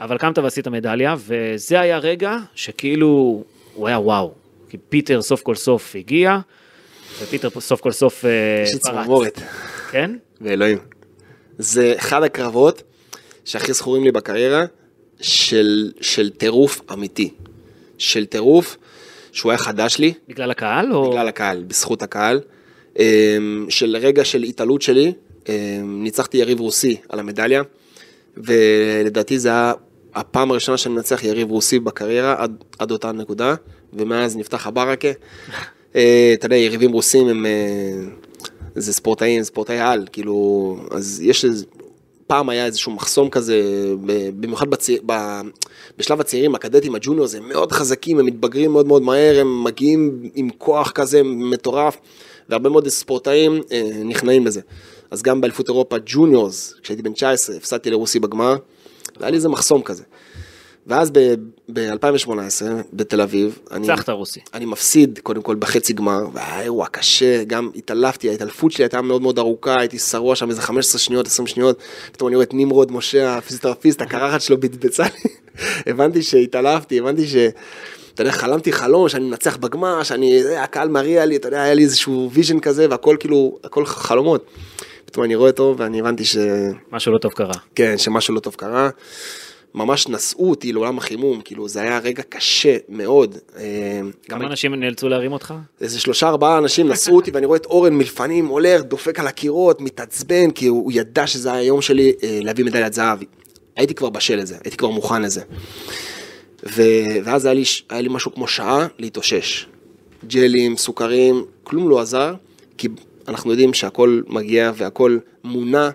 [0.00, 3.42] אבל קמת ועשית מדליה, וזה היה רגע שכאילו,
[3.74, 4.32] הוא היה וואו.
[4.68, 6.38] כי פיטר סוף כל סוף הגיע,
[7.22, 8.30] ופיטר סוף כל סוף אה,
[8.64, 8.92] יש לי פרץ.
[8.92, 9.40] צמרמורת,
[9.90, 10.10] כן?
[10.40, 10.78] ואלוהים.
[11.58, 12.82] זה אחד הקרבות
[13.44, 14.64] שהכי זכורים לי בקריירה,
[15.20, 17.30] של, של טירוף אמיתי.
[17.98, 18.76] של טירוף
[19.32, 20.92] שהוא היה חדש לי, בגלל הקהל?
[20.92, 21.10] או...
[21.10, 22.40] בגלל הקהל, בזכות הקהל.
[22.98, 25.12] אמ, של רגע של התעלות שלי,
[25.48, 27.62] אמ, ניצחתי יריב רוסי על המדליה,
[28.36, 29.72] ולדעתי זה היה
[30.14, 33.54] הפעם הראשונה שאני מנצח יריב רוסי בקריירה עד, עד אותה נקודה,
[33.92, 35.08] ומאז נפתח הברקה.
[35.96, 37.46] אה, אתה יודע, יריבים רוסים הם...
[37.46, 37.50] אה,
[38.74, 41.64] זה ספורטאים, ספורטאי על, כאילו, אז יש איזה...
[42.26, 43.62] פעם היה איזשהו מחסום כזה,
[44.40, 44.98] במיוחד בצי...
[45.06, 45.40] ב...
[45.98, 50.48] בשלב הצעירים, הקדטים, הג'וניורס, הם מאוד חזקים, הם מתבגרים מאוד מאוד מהר, הם מגיעים עם
[50.58, 51.96] כוח כזה מטורף,
[52.48, 54.60] והרבה מאוד ספורטאים אה, נכנעים לזה.
[55.14, 58.56] אז גם באליפות אירופה ג'וניורס, כשהייתי בן 19, הפסדתי לרוסי בגמר,
[59.16, 60.02] והיה לי איזה מחסום כזה.
[60.86, 61.10] ואז
[61.72, 62.30] ב-2018,
[62.92, 63.86] בתל אביב, אני...
[64.12, 64.40] רוסי.
[64.54, 69.22] אני מפסיד קודם כל בחצי גמר, והיה אירוע קשה, גם התעלפתי, ההתעלפות שלי הייתה מאוד
[69.22, 71.78] מאוד ארוכה, הייתי שרוע שם איזה 15 שניות, 20 שניות,
[72.12, 75.30] פתאום אני רואה את נמרוד משה, הפיזיותרפיסט, הקרחת שלו בצבצה לי,
[75.86, 77.36] הבנתי שהתעלפתי, הבנתי ש...
[78.14, 81.82] אתה יודע, חלמתי חלום שאני מנצח בגמר, שאני, הקהל מריע לי, אתה יודע, היה לי
[81.82, 84.46] איזשהו vision כזה, והכל כאילו, הכל חלומות.
[85.14, 86.36] פתאום אני רואה אותו, ואני הבנתי ש...
[86.92, 87.54] משהו לא טוב קרה.
[87.74, 88.90] כן, שמשהו לא טוב קרה.
[89.74, 93.38] ממש נשאו אותי לאולם החימום, כאילו זה היה רגע קשה מאוד.
[93.56, 95.54] אה, כמה אנשים נאלצו להרים אותך?
[95.80, 99.80] איזה שלושה ארבעה אנשים נשאו אותי ואני רואה את אורן מלפנים הולך, דופק על הקירות,
[99.80, 103.18] מתעצבן, כי הוא, הוא ידע שזה היום שלי אה, להביא מדליית זהב.
[103.76, 105.42] הייתי כבר בשל לזה, הייתי כבר מוכן לזה.
[106.66, 106.82] ו,
[107.24, 109.66] ואז היה לי, היה לי משהו כמו שעה להתאושש.
[110.26, 112.34] ג'לים, סוכרים, כלום לא עזר,
[112.78, 112.88] כי
[113.28, 115.90] אנחנו יודעים שהכל מגיע והכל מונע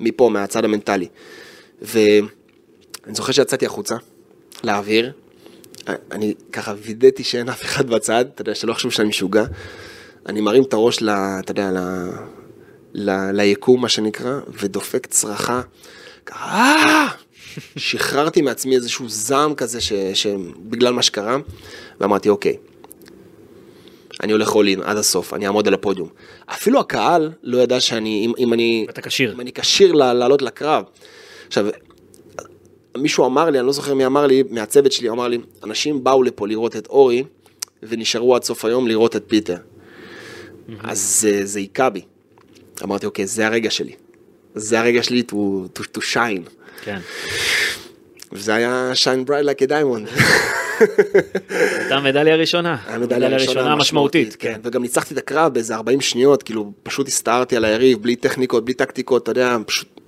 [0.00, 1.08] מפה, מהצד המנטלי.
[1.82, 2.26] ואני
[3.12, 3.96] זוכר שיצאתי החוצה,
[4.64, 5.12] לאוויר,
[6.12, 9.44] אני ככה וידאתי שאין אף אחד בצד, אתה יודע, שלא יחשבו שאני משוגע.
[10.26, 11.78] אני מרים את הראש, ל, אתה יודע, ל,
[12.94, 15.60] ל, ליקום, מה שנקרא, ודופק צרחה,
[16.32, 17.06] "אה!"
[17.76, 21.36] שחררתי מעצמי איזשהו זעם כזה, ש, שבגלל מה שקרה,
[22.00, 22.56] ואמרתי, אוקיי,
[24.22, 26.08] אני הולך in עד הסוף, אני אעמוד על הפודיום.
[26.46, 28.86] אפילו הקהל לא ידע שאני, אם, אם אני...
[28.90, 29.32] אתה כשיר.
[29.32, 30.84] אם אני כשיר לעלות לקרב.
[31.46, 31.66] עכשיו,
[32.96, 36.22] מישהו אמר לי, אני לא זוכר מי אמר לי, מהצוות שלי, אמר לי, אנשים באו
[36.22, 37.24] לפה לראות את אורי,
[37.82, 39.56] ונשארו עד סוף היום לראות את פיטר.
[40.82, 42.00] אז זה- זה היכה בי.
[42.82, 43.92] אמרתי, אוקיי, זה הרגע שלי.
[44.54, 45.34] זה הרגע שלי to,
[45.78, 46.50] to, to shine.
[46.84, 46.98] כן.
[48.34, 50.08] וזה היה shine bright like a diamond.
[51.78, 52.76] הייתה המדליה הראשונה.
[52.86, 54.60] המדליה הראשונה משמעותית, כן.
[54.64, 58.74] וגם ניצחתי את הקרב באיזה 40 שניות, כאילו, פשוט הסתערתי על היריב, בלי טכניקות, בלי
[58.74, 60.00] טקטיקות, אתה יודע, פשוט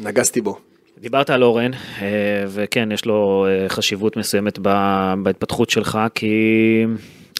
[0.00, 0.58] נגסתי בו.
[0.98, 2.08] דיברת על אורן, אה,
[2.48, 4.58] וכן, יש לו אה, חשיבות מסוימת
[5.22, 6.34] בהתפתחות שלך, כי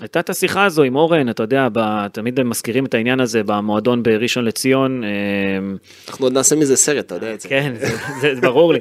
[0.01, 3.43] הייתה את השיחה הזו עם אורן, אתה יודע, ב- תמיד הם מזכירים את העניין הזה
[3.43, 5.05] במועדון בראשון לציון.
[5.05, 5.09] אה,
[6.09, 7.49] אנחנו עוד נעשה מזה סרט, אתה יודע את זה.
[7.49, 7.87] כן, זה,
[8.35, 8.81] זה, ברור לי.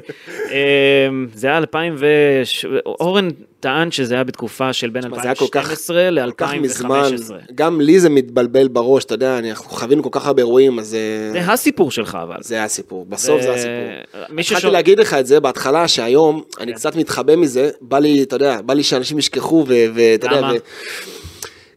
[0.50, 2.06] אה, זה היה 2000 ו...
[2.86, 3.28] אורן
[3.66, 5.92] טען שזה היה בתקופה של בין תשמע, זה היה כל כך-2012
[6.26, 7.32] כל כך מזמן, ל-2015.
[7.54, 11.32] גם לי זה מתבלבל בראש, אתה יודע, אנחנו חווינו כל כך הרבה אירועים, אז אה,
[11.32, 12.36] זה הסיפור שלך אבל.
[12.40, 14.38] זה הסיפור, בסוף זה הסיפור.
[14.38, 16.78] התחלתי להגיד לך את זה בהתחלה, שהיום אני כן.
[16.78, 20.52] קצת מתחבא מזה, בא לי, אתה יודע, בא לי שאנשים ישכחו, ואתה יודע, למה?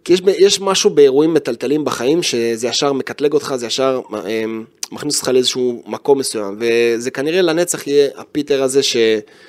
[0.09, 4.43] כי יש, יש משהו באירועים מטלטלים בחיים, שזה ישר מקטלג אותך, זה ישר אה,
[4.91, 8.97] מכניס אותך לאיזשהו מקום מסוים, וזה כנראה לנצח יהיה הפיטר הזה, ש...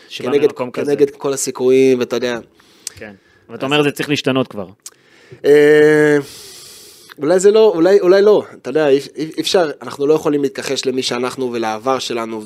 [0.09, 0.31] שבא
[0.73, 2.39] כנגד, כל הסיכויים, ואתה יודע.
[2.97, 3.13] כן.
[3.49, 4.67] ואתה אומר זה צריך להשתנות כבר.
[5.45, 6.19] אה,
[7.19, 10.43] אולי זה לא, אולי, אולי לא, אתה יודע, אי, אי אי אפשר, אנחנו לא יכולים
[10.43, 12.43] להתכחש למי שאנחנו ולעבר שלנו,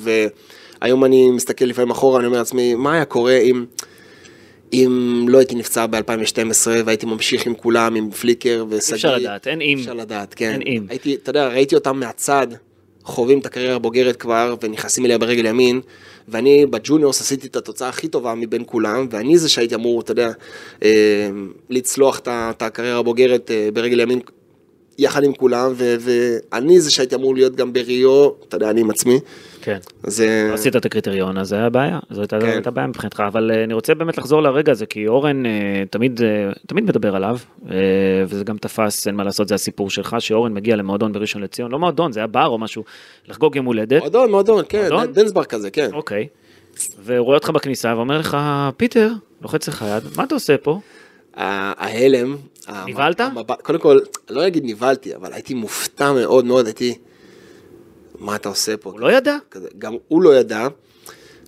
[0.81, 3.65] והיום אני מסתכל לפעמים אחורה, אני אומר לעצמי, מה היה קורה אם,
[4.83, 8.95] אם לא הייתי נפצע ב-2012 והייתי ממשיך עם כולם, עם פליקר ושגיא.
[8.95, 9.77] אפשר לדעת, אין אם.
[9.79, 10.51] אפשר לדעת, כן.
[10.51, 10.85] אין אם.
[10.89, 12.47] הייתי, אתה יודע, ראיתי אותם מהצד,
[13.03, 15.81] חווים את הקריירה הבוגרת כבר, ונכנסים אליה ברגל ימין,
[16.27, 20.31] ואני בג'וניורס עשיתי את התוצאה הכי טובה מבין כולם, ואני זה שהייתי אמור, אתה יודע,
[20.83, 21.29] אה,
[21.69, 24.19] לצלוח את הקריירה הבוגרת אה, ברגל ימין
[24.97, 29.19] יחד עם כולם, ואני זה שהייתי אמור להיות גם בריו, אתה יודע, אני עם עצמי.
[29.65, 29.77] כן.
[30.03, 32.47] אז אה, עשית את הקריטריון, אז זה היה בעיה, זו הייתה כן.
[32.47, 36.21] הייתה בעיה מבחינתך, אבל אה, אני רוצה באמת לחזור לרגע הזה, כי אורן אה, תמיד,
[36.67, 37.37] תמיד מדבר עליו,
[38.27, 41.79] וזה גם תפס, אין מה לעשות, זה הסיפור שלך, שאורן מגיע למועדון בראשון לציון, לא
[41.79, 42.83] מועדון, זה היה בר או משהו,
[43.27, 45.13] לחגוג יום הולדת, מועדון, מועדון, כן, מועדון?
[45.13, 45.89] דנסבר כזה, כן.
[45.93, 46.27] אוקיי,
[46.99, 48.37] והוא רואה אותך בכניסה ואומר לך,
[48.77, 50.79] פיטר, לוחץ לך יד, מה אתה עושה פה?
[51.33, 52.35] ההלם.
[52.87, 53.21] נבהלת?
[53.61, 53.99] קודם כל,
[54.29, 56.95] לא אגיד נבהלתי, אבל הייתי מופתע מאוד מאוד, הייתי,
[58.19, 58.89] מה אתה עושה פה?
[58.89, 59.37] הוא לא ידע?
[59.51, 60.67] כזה, גם הוא לא ידע.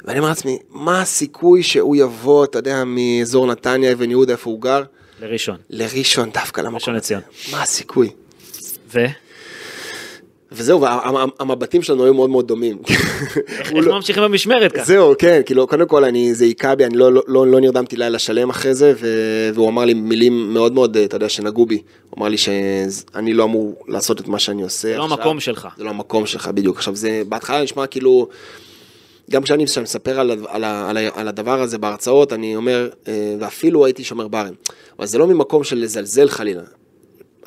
[0.05, 4.61] ואני אומר לעצמי, מה הסיכוי שהוא יבוא, אתה יודע, מאזור נתניה, אבן יהודה, איפה הוא
[4.61, 4.83] גר,
[5.21, 6.95] לראשון, לראשון דווקא למקום ראשון?
[6.95, 7.21] לציון.
[7.51, 8.09] מה הסיכוי?
[8.93, 8.99] ו?
[10.51, 12.77] וזהו, והמבטים שלנו היו מאוד מאוד דומים.
[13.59, 14.83] איך לא- ממשיכים במשמרת ככה?
[14.83, 18.19] זהו, כן, כאילו, קודם כל, אני, זה היכה בי, אני לא, לא, לא, נרדמתי לילה
[18.19, 18.93] שלם אחרי זה,
[19.53, 21.81] והוא אמר לי מילים מאוד מאוד, אתה יודע, שנגעו בי.
[22.09, 24.87] הוא אמר לי שאני לא אמור לעשות את מה שאני עושה.
[24.87, 25.03] זה לא.
[25.03, 25.67] המקום שלך.
[25.77, 26.77] זה לא המקום שלך, בדיוק.
[26.77, 28.27] עכשיו, זה בהתחלה נשמע כאילו,
[29.31, 34.03] גם כשאני מספר על, על, על, על הדבר הזה בהרצאות, אני אומר, אה, ואפילו הייתי
[34.03, 34.53] שומר ברים.
[34.99, 36.61] אבל זה לא ממקום של לזלזל חלילה.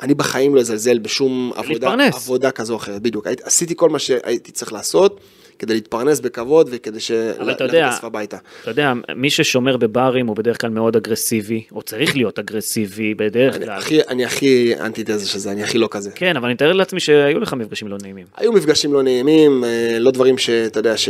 [0.01, 2.15] אני בחיים לא אזלזל בשום עבודה, להתפרנס.
[2.15, 3.27] עבודה כזו או אחרת, בדיוק.
[3.43, 5.19] עשיתי כל מה שהייתי צריך לעשות
[5.59, 7.11] כדי להתפרנס בכבוד וכדי ש...
[7.11, 8.37] אבל אתה להביא יודע- כסף הביתה.
[8.61, 13.55] אתה יודע, מי ששומר בברים הוא בדרך כלל מאוד אגרסיבי, או צריך להיות אגרסיבי בדרך
[13.55, 13.77] אני כלל.
[13.77, 16.11] הכי, אני הכי אנטיתזה של זה, אני הכי לא כזה.
[16.11, 18.25] כן, אבל אני מתאר לעצמי שהיו לך מפגשים לא נעימים.
[18.37, 21.09] היו מפגשים לא נעימים, אה, לא דברים שאתה יודע ש...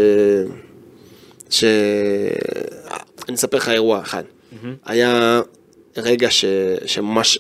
[1.50, 1.64] ש...
[3.28, 4.24] אני אספר לך אירוע אחד.
[4.86, 5.42] היה
[5.98, 6.46] רגע ש...
[6.86, 7.40] שממש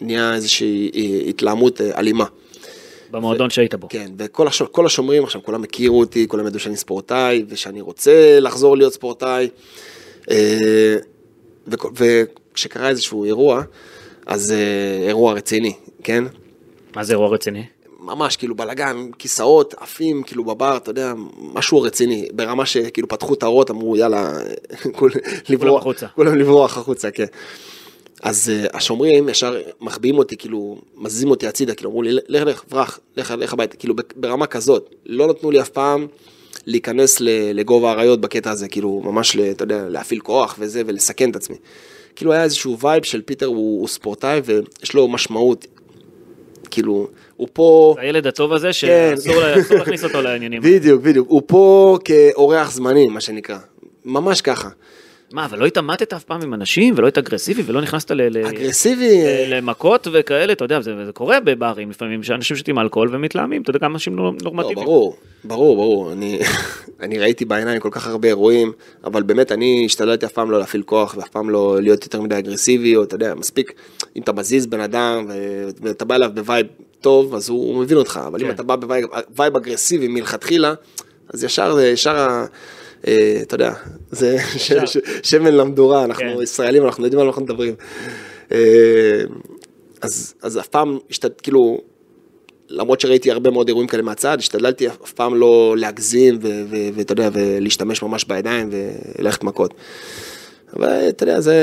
[0.00, 0.90] נהיה איזושהי
[1.28, 2.24] התלהמות אה, אלימה.
[3.10, 3.88] במועדון שהיית בו.
[3.88, 4.62] כן, וכל הש...
[4.62, 9.48] כל השומרים עכשיו, כולם הכירו אותי, כולם ידעו שאני ספורטאי, ושאני רוצה לחזור להיות ספורטאי.
[10.30, 10.96] אה,
[11.68, 13.62] וכ- וכשקרה איזשהו אירוע,
[14.26, 15.72] אז אה, אירוע רציני,
[16.04, 16.24] כן?
[16.96, 17.64] מה זה אירוע רציני?
[18.00, 23.42] ממש כאילו בלאגן, כיסאות, עפים, כאילו בבר, אתה יודע, משהו רציני, ברמה שכאילו פתחו את
[23.42, 24.32] האורות, אמרו יאללה.
[26.14, 27.24] כולם לברוח החוצה, כן.
[28.22, 32.64] אז uh, השומרים ישר מחביאים אותי, כאילו, מזיזים אותי הצידה, כאילו אמרו לי, לך, לך,
[32.70, 36.06] ברח, לך, לך הביתה, כאילו ברמה כזאת, לא נתנו לי אף פעם
[36.66, 37.20] להיכנס
[37.54, 41.56] לגוב האריות בקטע הזה, כאילו, ממש, אתה יודע, להפעיל כוח וזה, ולסכן את עצמי.
[42.16, 45.66] כאילו היה איזשהו vibe של פיטר הוא, הוא ספורטאי ויש לו משמעות,
[46.70, 47.94] כאילו, הוא פה...
[47.98, 48.72] הילד הטוב הזה כן.
[48.72, 50.62] שאסור אסור להכניס אותו לעניינים.
[50.66, 51.28] בדיוק, בדיוק.
[51.28, 53.58] הוא פה כאורח זמני, מה שנקרא.
[54.04, 54.68] ממש ככה.
[55.32, 58.46] מה, אבל לא התעמתת אף פעם עם אנשים, ולא היית אגרסיבי, ולא נכנסת ל...
[58.46, 63.70] אגרסיבי, למכות וכאלה, אתה יודע, זה, זה קורה בברים לפעמים, שאנשים שותים אלכוהול ומתלהמים, אתה
[63.70, 64.86] יודע, גם אנשים לא- לא, נורמטיביים.
[64.86, 66.12] ברור, ברור, ברור.
[66.12, 66.38] אני,
[67.02, 68.72] אני ראיתי בעיניים כל כך הרבה אירועים,
[69.04, 72.38] אבל באמת אני השתדלתי אף פעם לא להפעיל כוח, ואף פעם לא להיות יותר מדי
[72.38, 73.72] אגרסיבי, או אתה יודע, מספיק,
[74.16, 75.26] אם אתה מזיז בן אדם,
[75.82, 76.66] ואתה בא אליו ב vibe
[77.00, 78.44] טוב, אז הוא, הוא מבין אותך, אבל כן.
[78.44, 80.74] אם אתה בא ב vibe vibe אגרסיבי מלכתחילה,
[81.34, 82.16] אז ישר ישר.
[82.16, 82.44] אה,
[83.00, 83.72] אתה יודע,
[84.10, 84.36] זה
[85.22, 86.42] שמן למדורה, אנחנו כן.
[86.42, 87.74] ישראלים, אנחנו יודעים על מה אנחנו מדברים.
[88.52, 89.22] אה,
[90.02, 90.98] אז, אף פעם,
[91.42, 91.80] כאילו,
[92.68, 96.38] למרות שראיתי הרבה מאוד אירועים כאלה מהצד, השתדלתי אף פעם לא להגזים
[96.94, 99.74] ואתה יודע, ולהשתמש ממש בידיים וללכת מכות.
[100.76, 101.54] אבל אתה יודע, זה,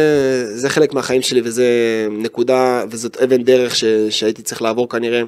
[0.56, 1.68] זה חלק מהחיים שלי וזה
[2.12, 5.22] נקודה, וזאת אבן דרך ש, שהייתי צריך לעבור כנראה.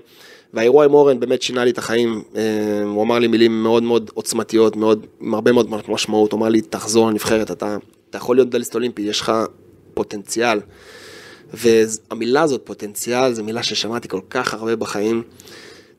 [0.55, 4.11] והאירוע עם אורן באמת שינה לי את החיים, אה, הוא אמר לי מילים מאוד מאוד
[4.13, 7.77] עוצמתיות, מאוד, עם הרבה מאוד משמעות, הוא אמר לי, תחזור לנבחרת, אתה,
[8.09, 9.31] אתה יכול להיות מדליסט אולימפי, יש לך
[9.93, 10.59] פוטנציאל.
[11.53, 15.23] והמילה הזאת, פוטנציאל, זו מילה ששמעתי כל כך הרבה בחיים.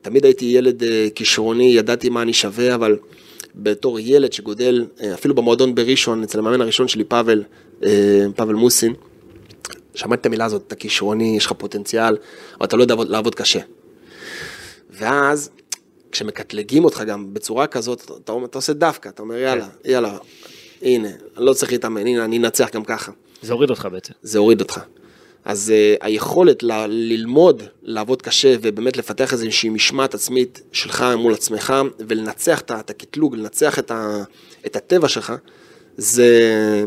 [0.01, 2.97] תמיד הייתי ילד אה, כישרוני, ידעתי מה אני שווה, אבל
[3.55, 7.43] בתור ילד שגודל, אה, אפילו במועדון בראשון, אצל המאמן הראשון שלי, פאבל,
[8.35, 8.93] פאבל מוסין,
[9.95, 12.17] שמעתי את המילה הזאת, אתה כישרוני, יש לך פוטנציאל,
[12.57, 13.59] אבל אתה לא יודע לעבוד קשה.
[14.97, 15.49] ואז,
[16.11, 20.17] כשמקטלגים אותך גם בצורה כזאת, אתה, אתה, אתה עושה דווקא, אתה אומר יאללה, יאללה,
[20.81, 23.11] הנה, אני לא צריך להתאמן, הנה, אני אנצח גם ככה.
[23.41, 24.13] זה הוריד אותך בעצם.
[24.21, 24.79] זה הוריד אותך.
[25.45, 31.73] אז uh, היכולת ל- ללמוד, לעבוד קשה ובאמת לפתח איזושהי משמעת עצמית שלך מול עצמך
[31.99, 34.23] ולנצח את את הקטלוג, לנצח את, ה,
[34.65, 35.33] את הטבע שלך,
[35.97, 36.83] זה,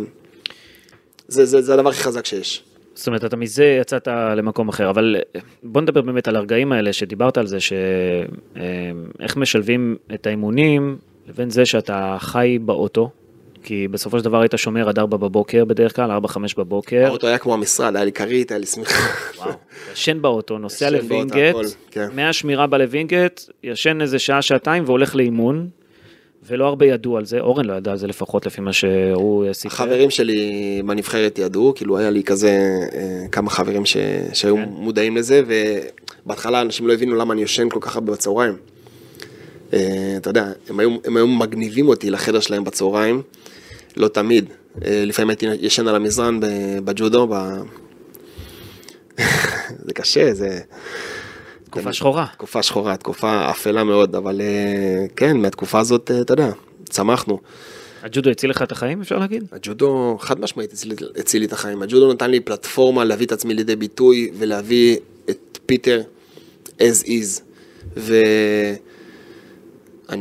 [1.29, 2.65] זה, זה, זה הדבר הכי חזק שיש.
[3.01, 6.93] זאת אומרת, אתה מזה יצאת למקום אחר, אבל אה, בוא נדבר באמת על הרגעים האלה
[6.93, 13.11] שדיברת על זה, שאיך משלבים את האימונים לבין זה שאתה חי באוטו,
[13.63, 17.39] כי בסופו של דבר היית שומר עד 4 בבוקר בדרך כלל, 4-5 בבוקר, האוטו היה
[17.39, 18.95] כמו המשרד, היה לי כרית, היה לי שמיכה.
[19.37, 19.51] וואו,
[19.93, 21.57] ישן באוטו, נוסע ישן לווינגייט,
[21.91, 22.09] כן.
[22.13, 25.69] מהשמירה בלווינגייט, ישן איזה שעה, שעתיים והולך לאימון,
[26.47, 29.75] ולא הרבה ידעו על זה, אורן לא ידע על זה לפחות לפי מה שהוא סיפר.
[29.75, 32.51] החברים שלי בנבחרת ידעו, כאילו היה לי כזה
[32.93, 33.97] אה, כמה חברים ש,
[34.33, 34.69] שהיו כן.
[34.69, 38.57] מודעים לזה, ובהתחלה אנשים לא הבינו למה אני יושן כל כך הרבה בצהריים.
[39.73, 43.23] אה, אתה יודע, הם היו, הם היו מגניבים אותי לחדר שלהם בצהריים,
[43.97, 44.45] לא תמיד.
[44.85, 46.41] אה, לפעמים הייתי ישן על המזרן
[46.85, 47.35] בג'ודו, ב...
[49.87, 50.61] זה קשה, זה...
[51.71, 52.27] תקופה שחורה.
[52.33, 56.51] תקופה שחורה, תקופה אפלה מאוד, אבל אה, כן, מהתקופה הזאת, אה, אתה יודע,
[56.89, 57.39] צמחנו.
[58.03, 59.45] הג'ודו הציל לך את החיים אפשר להגיד?
[59.53, 61.83] הג'ודו חד משמעית הציל, הציל לי את החיים.
[61.83, 64.97] הג'ודו נתן לי פלטפורמה להביא את עצמי לידי ביטוי ולהביא
[65.31, 66.03] את פיטר
[66.79, 67.41] as is.
[67.97, 68.77] ואני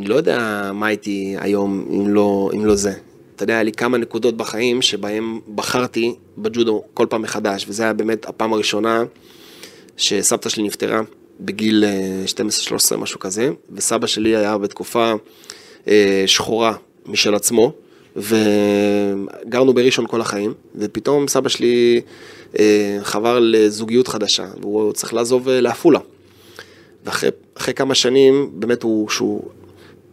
[0.06, 2.94] לא יודע מה הייתי היום אם לא, אם לא זה.
[3.36, 7.94] אתה יודע, היה לי כמה נקודות בחיים שבהם בחרתי בג'ודו כל פעם מחדש, וזה היה
[7.94, 9.04] באמת הפעם הראשונה
[9.98, 11.02] שסבתא שלי נפטרה
[11.40, 12.24] בגיל אה,
[12.94, 15.14] 12-13, משהו כזה, וסבא שלי היה בתקופה
[15.88, 16.74] אה, שחורה
[17.06, 17.74] משל עצמו,
[18.16, 22.02] וגרנו בראשון כל החיים, ופתאום סבא שלי
[22.60, 26.00] אה, חבר לזוגיות חדשה, והוא צריך לעזוב אה, לעפולה.
[27.06, 29.50] ואחרי אחרי כמה שנים, באמת הוא, שהוא,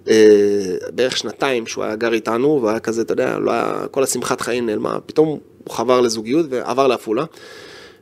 [0.08, 4.40] אה, בערך שנתיים שהוא היה גר איתנו, והיה כזה, אתה יודע, לא היה, כל השמחת
[4.40, 5.40] חיים נעלמה, פתאום הוא
[5.74, 7.24] חבר לזוגיות ועבר לעפולה.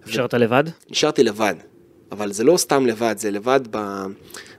[0.06, 0.64] נשארת לבד?
[0.90, 1.54] נשארתי לבד,
[2.14, 3.78] אבל זה לא סתם לבד, זה לבד ב,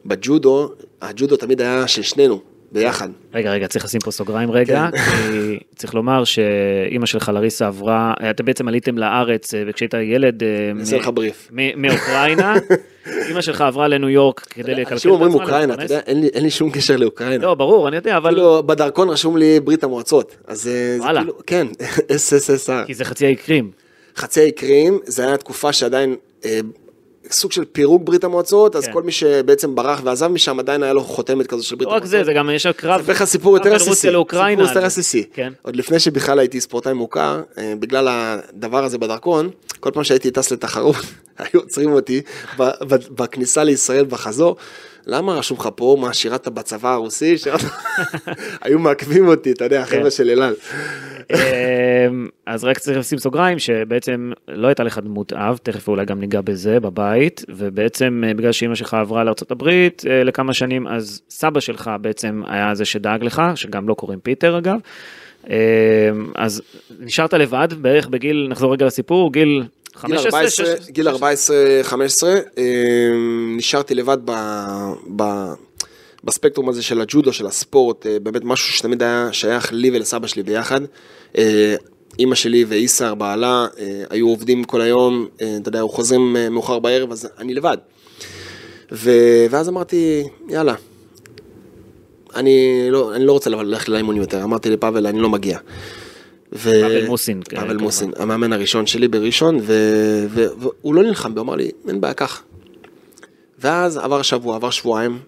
[0.05, 2.39] בג'ודו, הג'ודו תמיד היה של שנינו,
[2.71, 3.09] ביחד.
[3.33, 4.97] רגע, רגע, צריך לשים פה סוגריים רגע, כן.
[5.01, 10.71] כי צריך לומר שאימא שלך לריסה עברה, אתם בעצם עליתם לארץ אה, וכשהיית ילד אה,
[10.71, 11.49] אני אעשה מ- לך בריף.
[11.77, 12.53] מאוקראינה,
[13.29, 15.83] אימא שלך עברה לניו יורק כדי לקלקל את אנשים אומרים עצמה, אוקראינה, אתה.
[15.83, 17.45] יודע, אין לי- אין לי שום קשר לאוקראינה.
[17.45, 18.29] לא, ברור, אני יודע, אבל...
[18.33, 21.19] כאילו, בדרכון רשום לי ברית המועצות, אז אה, וואלה.
[21.21, 21.67] כאילו, כן,
[22.27, 22.85] SSSR.
[22.87, 23.71] כי זה חצי האי קרים.
[24.17, 26.15] חצי האי קרים, זה היה תקופה שעדיין,
[26.45, 26.59] אה,
[27.31, 28.93] סוג של פירוק ברית המועצות, אז כן.
[28.93, 32.01] כל מי שבעצם ברח ועזב משם, עדיין היה לו חותמת כזו של ברית לא רק
[32.01, 32.09] המועצות.
[32.19, 32.99] זה, זה גם יש קרב.
[32.99, 33.95] אספר לך סיפור יותר עסיסי.
[33.95, 34.85] סיפור יותר.
[34.85, 35.23] עסיסי.
[35.33, 35.53] כן.
[35.61, 40.51] עוד לפני שבכלל הייתי ספורטאי מוכר, אה, בגלל הדבר הזה בדרכון, כל פעם שהייתי טס
[40.51, 40.95] לתחרות,
[41.37, 42.21] היו עוצרים אותי
[42.89, 44.55] בכניסה לישראל בחזור.
[45.07, 47.37] למה רשום לך פה, מה, שירת בצבא הרוסי?
[47.37, 47.61] שירת...
[48.63, 49.95] היו מעכבים אותי, אתה יודע, כן.
[49.95, 50.55] החבר'ה של אל על.
[51.33, 56.19] אמ, אז רק צריך לשים סוגריים שבעצם לא הייתה לך דמות אב, תכף אולי גם
[56.19, 61.59] ניגע בזה בבית, ובעצם אה, בגלל שאימא שלך עברה לארה"ב אה, לכמה שנים, אז סבא
[61.59, 64.79] שלך בעצם היה זה שדאג לך, שגם לא קוראים פיטר אגב.
[65.49, 65.53] אמ,
[66.35, 66.61] אז
[66.99, 69.63] נשארת לבד בערך בגיל, נחזור רגע לסיפור, גיל
[69.95, 71.55] 15, גיל 14,
[71.85, 72.61] 16, גיל 14-15,
[73.57, 74.31] נשארתי לבד ב,
[75.15, 75.23] ב,
[76.25, 80.43] בספקטרום הזה של הג'ודו, של הספורט, אה, באמת משהו שתמיד היה שייך לי ולסבא שלי
[80.43, 80.81] ביחד.
[81.37, 81.75] אה,
[82.19, 87.11] אימא שלי ואיסר, בעלה, אה, היו עובדים כל היום, אתה יודע, היו חוזרים מאוחר בערב,
[87.11, 87.77] אז אני לבד.
[88.91, 89.11] ו,
[89.49, 90.75] ואז אמרתי, יאללה,
[92.35, 95.59] אני לא, אני לא רוצה ללכת לאימונים יותר, אמרתי לפאבל, אני לא מגיע.
[96.55, 96.71] ו...
[96.81, 97.77] פאבל מוסין, כן, כמובן.
[97.77, 102.01] מוסין, המאמן הראשון שלי בראשון, ו- ו- והוא לא נלחם בי, הוא אמר לי, אין
[102.01, 102.43] בעיה, קח.
[103.59, 105.19] ואז עבר שבוע, עבר שבועיים,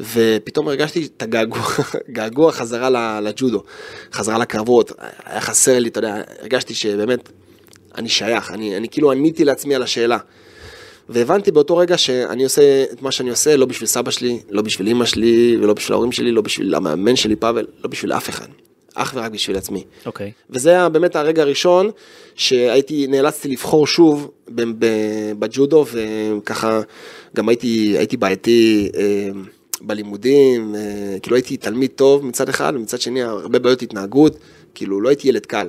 [0.00, 1.62] ופתאום הרגשתי את הגעגוע,
[2.16, 3.62] געגוע חזרה לג'ודו,
[4.12, 4.92] חזרה לקרבות,
[5.24, 7.28] היה חסר לי, אתה יודע, הרגשתי שבאמת,
[7.98, 10.18] אני שייך, אני, אני כאילו עניתי לעצמי על השאלה.
[11.08, 14.88] והבנתי באותו רגע שאני עושה את מה שאני עושה, לא בשביל סבא שלי, לא בשביל
[14.88, 18.46] אמא שלי, ולא בשביל ההורים שלי, לא בשביל המאמן שלי, פאבל, לא בשביל אף אחד.
[18.94, 19.84] אך ורק בשביל עצמי.
[20.06, 20.32] אוקיי.
[20.50, 21.90] וזה היה באמת הרגע הראשון
[22.34, 24.30] שהייתי, נאלצתי לבחור שוב
[25.38, 26.80] בג'ודו, וככה
[27.36, 29.28] גם הייתי, הייתי בעייתי אה,
[29.80, 34.36] בלימודים, אה, כאילו הייתי תלמיד טוב מצד אחד, ומצד שני הרבה בעיות התנהגות,
[34.74, 35.68] כאילו לא הייתי ילד קל.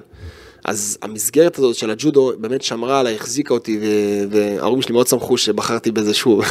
[0.66, 3.80] אז המסגרת הזאת של הג'ודו באמת שמרה עליי, החזיקה אותי,
[4.30, 6.46] וההורים שלי מאוד שמחו שבחרתי בזה שוב.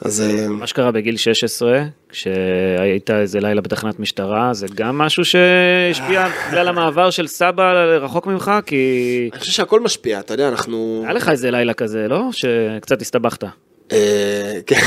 [0.00, 6.28] אז אה, מה שקרה בגיל 16, כשהיית איזה לילה בתחנת משטרה, זה גם משהו שהשפיע
[6.48, 8.52] בגלל המעבר של סבא רחוק ממך?
[8.66, 11.00] כי אני חושב שהכל משפיע, אתה יודע, אנחנו...
[11.04, 12.28] היה לך איזה לילה כזה, לא?
[12.32, 13.44] שקצת הסתבכת.
[13.92, 14.80] אה, כן.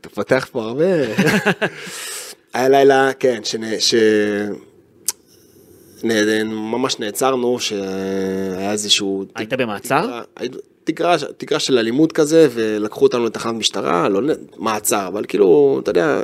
[0.00, 0.84] אתה פותח פה הרבה.
[2.54, 3.40] היה לילה, כן,
[3.78, 3.94] ש...
[6.44, 9.24] ממש נעצרנו, שהיה איזשהו...
[9.34, 10.20] היית במעצר?
[10.86, 16.22] תקרה- תקרה, של אלימות כזה, ולקחו אותנו לתחנת משטרה, לא מעצר, אבל כאילו, אתה יודע,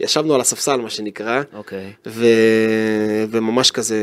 [0.00, 1.92] ישבנו על הספסל, מה שנקרא, אוקיי.
[2.06, 2.24] ו...
[3.30, 3.98] וממש כזה,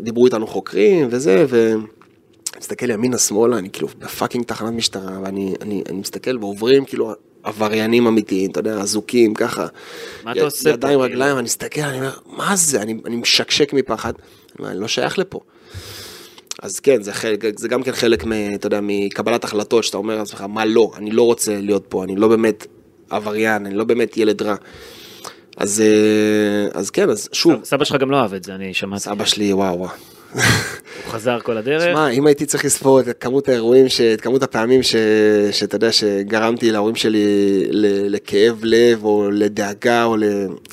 [0.00, 1.72] דיברו איתנו חוקרים וזה, ו...
[2.60, 8.06] מסתכל ימינה שמאלה, אני כאילו בפאקינג תחנת משטרה, ואני אני, אני מסתכל ועוברים כאילו עבריינים
[8.06, 9.66] אמיתיים, אתה יודע, אזוקים ככה.
[10.24, 11.12] מה אתה י- עושה פה, ידיים, כאילו?
[11.14, 12.82] רגליים, אני מסתכל, אני אומר, מה זה?
[12.82, 14.12] אני, אני משקשק מפחד.
[14.18, 14.24] אני
[14.58, 15.40] אומר, אני לא שייך לפה.
[16.62, 20.16] אז כן, זה, חלק, זה גם כן חלק, מ, אתה יודע, מקבלת החלטות, שאתה אומר
[20.16, 22.66] לעצמך, מה לא, אני לא רוצה להיות פה, אני לא באמת
[23.10, 24.54] עבריין, אני לא באמת ילד רע.
[25.56, 29.02] אז, אה, אז כן, אז שוב, סבא שלך גם לא אהב את זה, אני שמעתי.
[29.02, 29.90] סבא שלי, וואו וואו.
[30.32, 30.40] הוא
[31.12, 31.82] חזר כל הדרך.
[31.82, 34.96] שמע, אם הייתי צריך לספור את כמות האירועים, ש- את כמות הפעמים ש-
[35.52, 37.24] שאתה יודע שגרמתי להורים שלי
[37.70, 40.24] ל- לכאב לב או לדאגה או ל...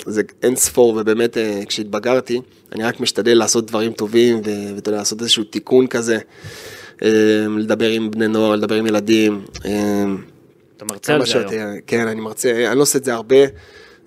[0.06, 2.41] זה אין ספור ובאמת אה, כשהתבגרתי,
[2.76, 4.41] אני רק משתדל לעשות דברים טובים
[4.76, 6.17] ואתה יודע, לעשות איזשהו תיקון כזה,
[7.03, 7.09] אה,
[7.57, 9.45] לדבר עם בני נוער, לדבר עם ילדים.
[9.65, 10.05] אה,
[10.78, 11.49] אתה מרצה על זה היום.
[11.49, 13.36] שיותר, כן, אני מרצה, אני לא עושה את זה הרבה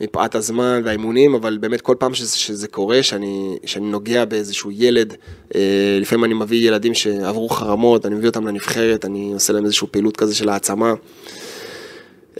[0.00, 5.14] מפאת הזמן והאימונים, אבל באמת כל פעם שזה, שזה קורה, שאני, שאני נוגע באיזשהו ילד,
[5.54, 9.86] אה, לפעמים אני מביא ילדים שעברו חרמות, אני מביא אותם לנבחרת, אני עושה להם איזשהו
[9.90, 10.94] פעילות כזה של העצמה.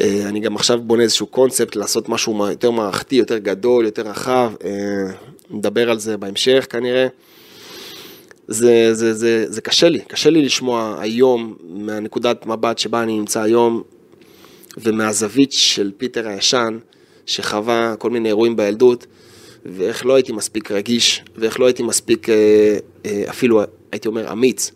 [0.00, 4.52] אה, אני גם עכשיו בונה איזשהו קונספט לעשות משהו יותר מערכתי, יותר גדול, יותר רחב,
[4.64, 4.70] אה,
[5.52, 7.06] נדבר על זה בהמשך כנראה.
[8.48, 13.42] זה, זה, זה, זה קשה לי, קשה לי לשמוע היום, מהנקודת מבט שבה אני נמצא
[13.42, 13.82] היום,
[14.76, 16.78] ומהזווית של פיטר הישן,
[17.26, 19.06] שחווה כל מיני אירועים בילדות,
[19.66, 24.72] ואיך לא הייתי מספיק רגיש, ואיך לא הייתי מספיק, אה, אה, אפילו הייתי אומר אמיץ,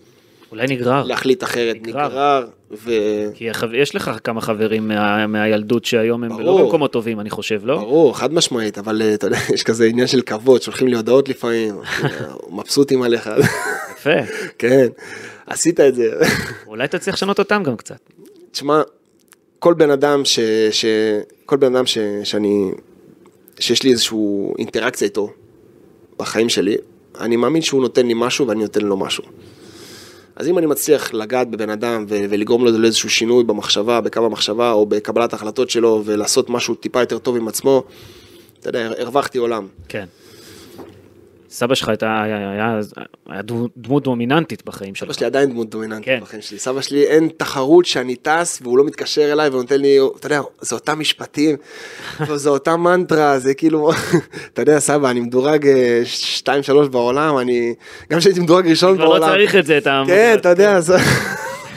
[0.53, 1.03] אולי נגרר.
[1.05, 2.09] להחליט אחרת, נגרר.
[2.09, 2.91] נגרר, ו...
[3.35, 6.63] כי יש לך כמה חברים מה- מהילדות שהיום הם לא ברור.
[6.65, 7.79] במקומות טובים, אני חושב, לא?
[7.79, 11.29] ברור, חד משמעית, אבל אה, אתה יודע, יש כזה עניין של כבוד, שולחים לי הודעות
[11.29, 11.75] לפעמים,
[12.57, 13.31] מבסוטים עליך,
[13.99, 14.11] יפה.
[14.59, 14.87] כן,
[15.47, 16.11] עשית את זה.
[16.67, 17.99] אולי תצליח לשנות אותם גם קצת.
[18.53, 18.83] תשמע,
[19.59, 20.39] כל בן אדם ש...
[20.71, 20.85] ש...
[21.47, 21.99] כל בן אדם ש...
[22.25, 22.71] שאני...
[23.61, 24.19] שיש לי איזושהי
[24.59, 25.31] אינטראקציה איתו
[26.17, 26.77] בחיים שלי,
[27.21, 29.25] אני מאמין שהוא נותן לי משהו ואני נותן לו משהו.
[30.37, 34.73] אז אם אני מצליח לגעת בבן אדם ו- ולגרום לו לאיזשהו שינוי במחשבה, בקו המחשבה
[34.73, 37.83] או בקבלת ההחלטות שלו ולעשות משהו טיפה יותר טוב עם עצמו,
[38.61, 39.67] אתה יודע, הרווחתי עולם.
[39.89, 40.05] כן.
[41.57, 42.81] סבא שלך הייתה, היה, היה,
[43.29, 45.15] היה דמו- דמות דומיננטית בחיים סבא שלך.
[45.17, 46.19] שלי עדיין דמות דומיננטית כן.
[46.23, 46.59] בחיים שלי.
[46.59, 50.75] סבא שלי אין תחרות שאני טס והוא לא מתקשר אליי ונותן לי, אתה יודע, זה
[50.75, 51.57] אותם משפטים,
[52.35, 53.91] זה אותה מנטרה, זה כאילו,
[54.53, 55.67] אתה יודע, סבא, אני מדורג
[56.45, 57.75] 2-3 בעולם, אני,
[58.11, 59.29] גם כשהייתי מדורג ראשון כבר לא בעולם.
[59.29, 60.03] צריך את זה, אתה...
[60.07, 60.97] כן, אתה יודע, זה...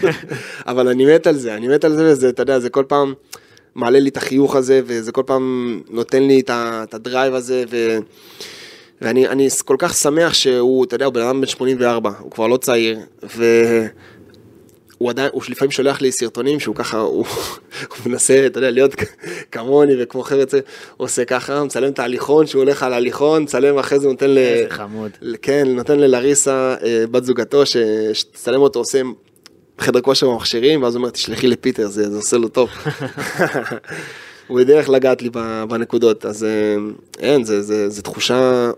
[0.68, 3.14] אבל אני מת על זה, אני מת על זה, וזה, אתה יודע, זה כל פעם
[3.76, 7.98] מעלה לי את החיוך הזה, וזה כל פעם נותן לי את את הדרייב הזה, ו...
[9.02, 12.48] ואני אני כל כך שמח שהוא, אתה יודע, הוא בן אדם בן 84, הוא כבר
[12.48, 17.26] לא צעיר, והוא עדיין, הוא לפעמים שולח לי סרטונים שהוא ככה, הוא,
[17.90, 18.96] הוא מנסה, אתה יודע, להיות
[19.52, 20.24] כמוני וכמו
[20.98, 24.38] הוא עושה ככה, מצלם את ההליכון, שהוא הולך על ההליכון, מצלם אחרי זה נותן ל...
[24.38, 25.12] איזה חמוד.
[25.42, 27.78] כן, נותן ללריסה, אה, בת זוגתו, ש-
[28.14, 29.02] שתצלם אותו, עושה
[29.80, 32.70] חדר כושר במכשירים, ואז הוא אומר, תשלחי לפיטר, זה, זה עושה לו טוב.
[34.48, 35.30] הוא יודע איך לגעת לי
[35.70, 36.76] בנקודות, אז אה,
[37.20, 38.72] אין, זה, זה, זה תחושה,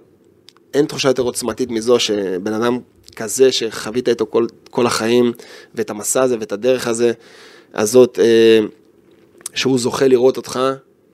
[0.73, 2.79] אין תחושה יותר עוצמתית מזו שבן אדם
[3.15, 5.31] כזה שחווית איתו כל, כל החיים,
[5.75, 7.11] ואת המסע הזה ואת הדרך הזה,
[7.73, 8.59] הזאת, אה,
[9.53, 10.59] שהוא זוכה לראות אותך,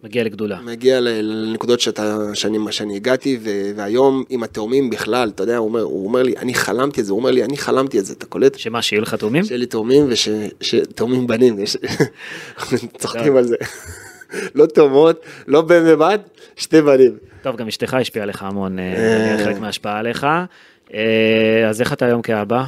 [0.03, 0.61] מגיע לגדולה.
[0.61, 5.81] מגיע לנקודות שאתה, שאני, שאני הגעתי, ו, והיום עם התאומים בכלל, אתה יודע, הוא אומר,
[5.81, 8.25] הוא אומר לי, אני חלמתי את זה, הוא אומר לי, אני חלמתי את זה, אתה
[8.25, 8.57] קולט?
[8.57, 9.43] שמה, שיהיו לך תאומים?
[9.43, 11.57] שיהיה לי תאומים ושתאומים בנים,
[13.01, 13.55] צוחקים על זה.
[14.55, 17.17] לא תאומות, לא בן ובת, שתי בנים.
[17.41, 20.27] טוב, גם אשתך השפיעה עליך המון, אה, חלק מההשפעה עליך.
[20.93, 22.63] אה, אז איך אתה היום כאבא?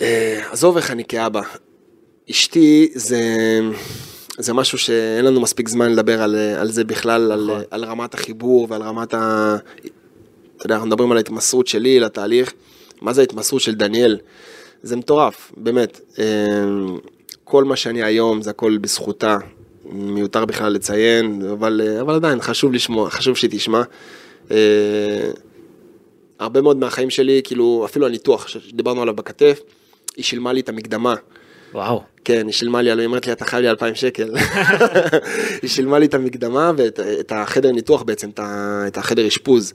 [0.00, 1.40] אה, עזוב איך אני כאבא.
[2.30, 3.20] אשתי זה,
[4.38, 7.62] זה משהו שאין לנו מספיק זמן לדבר על, על זה בכלל, על, נכון.
[7.70, 9.56] על רמת החיבור ועל רמת ה...
[10.56, 12.52] אתה יודע, אנחנו מדברים על ההתמסרות שלי לתהליך.
[13.00, 14.18] מה זה ההתמסרות של דניאל?
[14.82, 16.00] זה מטורף, באמת.
[16.18, 16.24] אה,
[17.44, 19.38] כל מה שאני היום זה הכל בזכותה.
[19.90, 23.82] מיותר בכלל לציין, אבל, אה, אבל עדיין חשוב לשמוע, חשוב שהיא תשמע.
[24.50, 25.30] אה,
[26.38, 29.60] הרבה מאוד מהחיים שלי, כאילו, אפילו הניתוח שדיברנו עליו בכתף,
[30.16, 31.14] היא שילמה לי את המקדמה.
[31.74, 32.02] וואו.
[32.24, 34.30] כן, היא שילמה לי, היא אומרת לי, אתה חייב לי 2,000 שקל.
[35.62, 39.72] היא שילמה לי את המקדמה ואת את החדר ניתוח בעצם, את, ה, את החדר אשפוז.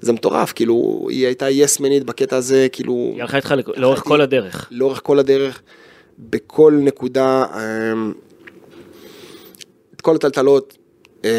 [0.00, 4.68] זה מטורף, כאילו, היא הייתה יסמנית בקטע הזה, כאילו, היא הלכה איתך לאורך כל הדרך.
[4.70, 5.62] לאורך כל הדרך,
[6.18, 8.12] בכל נקודה, אמ,
[10.02, 10.78] כל הטלטלות.
[11.24, 11.30] אמ,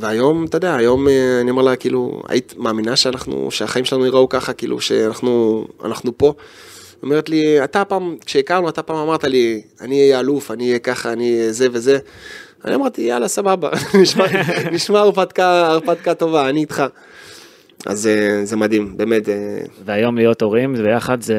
[0.00, 4.28] והיום, אתה יודע, היום אה, אני אומר לה, כאילו, היית מאמינה שאנחנו, שהחיים שלנו ייראו
[4.28, 6.34] ככה, כאילו, שאנחנו אנחנו פה?
[7.02, 11.12] אומרת לי, אתה פעם, כשהכרנו, אתה פעם אמרת לי, אני אהיה אלוף, אני אהיה ככה,
[11.12, 11.98] אני אהיה זה וזה.
[12.64, 13.70] אני אמרתי, יאללה, סבבה,
[14.02, 14.24] נשמע,
[14.72, 16.82] נשמע הרפתקה, הרפתקה טובה, אני איתך.
[17.86, 19.34] אז אה, זה מדהים, באמת, אה,
[19.84, 21.36] והיום להיות הורים ביחד זה,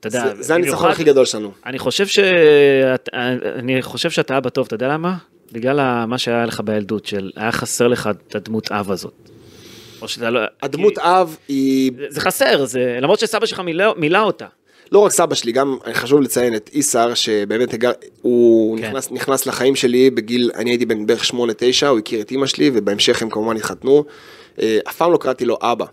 [0.00, 1.50] אתה יודע, זה- הניצחון הכי גדול שלנו.
[1.66, 2.18] אני חושב ש...
[3.58, 5.14] אני חושב שאתה אבא טוב, אתה יודע למה?
[5.52, 9.12] בגלל מה שהיה לך בילדות, של היה חסר לך את הדמות אב הזאת.
[10.02, 10.40] או שאתה לא...
[10.62, 12.98] הדמות כי- אב היא זה- זה חסר, זה...
[13.00, 14.46] למרות שסבא שלך מילא, מילא אותה.
[14.92, 17.90] לא רק סבא שלי, גם חשוב לציין את איסר, שבאמת הגר,
[18.22, 18.84] הוא כן.
[18.88, 21.34] נכנס, נכנס לחיים שלי בגיל, אני הייתי בן בערך 8-9,
[21.86, 24.04] הוא הכיר את אימא שלי, ובהמשך הם כמובן התחתנו.
[24.62, 25.84] אה, אף פעם לא קראתי לו אבא,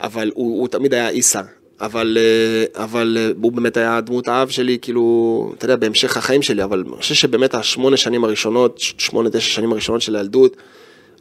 [0.00, 1.40] אבל הוא, הוא תמיד היה איסר.
[1.80, 6.42] אבל, אה, אבל אה, הוא באמת היה דמות האב שלי, כאילו, אתה יודע, בהמשך החיים
[6.42, 10.56] שלי, אבל אני חושב שבאמת השמונה שנים הראשונות, שמונה, תשע שנים הראשונות של הילדות,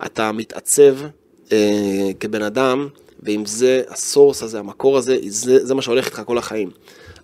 [0.06, 0.96] אתה מתעצב
[1.52, 2.88] אה, כבן אדם,
[3.24, 6.70] ועם זה, הסורס הזה, המקור הזה, זה, זה מה שהולך איתך כל החיים.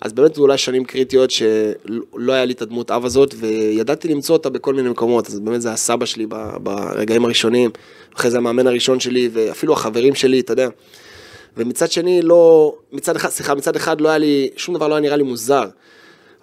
[0.01, 4.35] אז באמת זה אולי שנים קריטיות שלא היה לי את הדמות אב הזאת, וידעתי למצוא
[4.35, 6.25] אותה בכל מיני מקומות, אז באמת זה הסבא שלי
[6.63, 7.71] ברגעים הראשונים,
[8.15, 10.69] אחרי זה המאמן הראשון שלי, ואפילו החברים שלי, אתה יודע.
[11.57, 15.01] ומצד שני, לא, מצד אחד, סליחה, מצד אחד לא היה לי, שום דבר לא היה
[15.01, 15.65] נראה לי מוזר.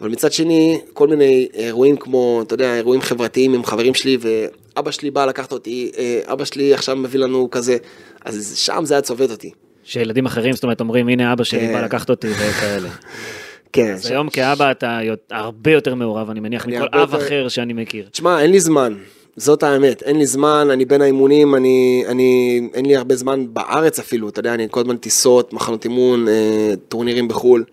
[0.00, 4.90] אבל מצד שני, כל מיני אירועים כמו, אתה יודע, אירועים חברתיים עם חברים שלי, ואבא
[4.90, 7.76] שלי בא לקחת אותי, אה, אבא שלי עכשיו מביא לנו כזה,
[8.24, 9.50] אז שם זה היה צובט אותי.
[9.84, 11.72] שילדים אחרים, זאת אומרת, אומרים, הנה אבא שלי כן.
[11.72, 12.88] בא לקחת אותי וכאלה.
[13.72, 13.92] כן.
[13.94, 14.98] אז היום כאבא אתה
[15.30, 18.09] הרבה יותר מעורב, אני מניח, מכל אב יותר- אחר שאני מכיר.
[18.12, 18.94] תשמע, אין לי זמן,
[19.39, 23.99] זאת האמת, אין לי זמן, אני בין האימונים, אני, אני, אין לי הרבה זמן בארץ
[23.99, 27.64] אפילו, אתה יודע, אני כל הזמן טיסות, מחנות אימון, אה, טורנירים בחו"ל.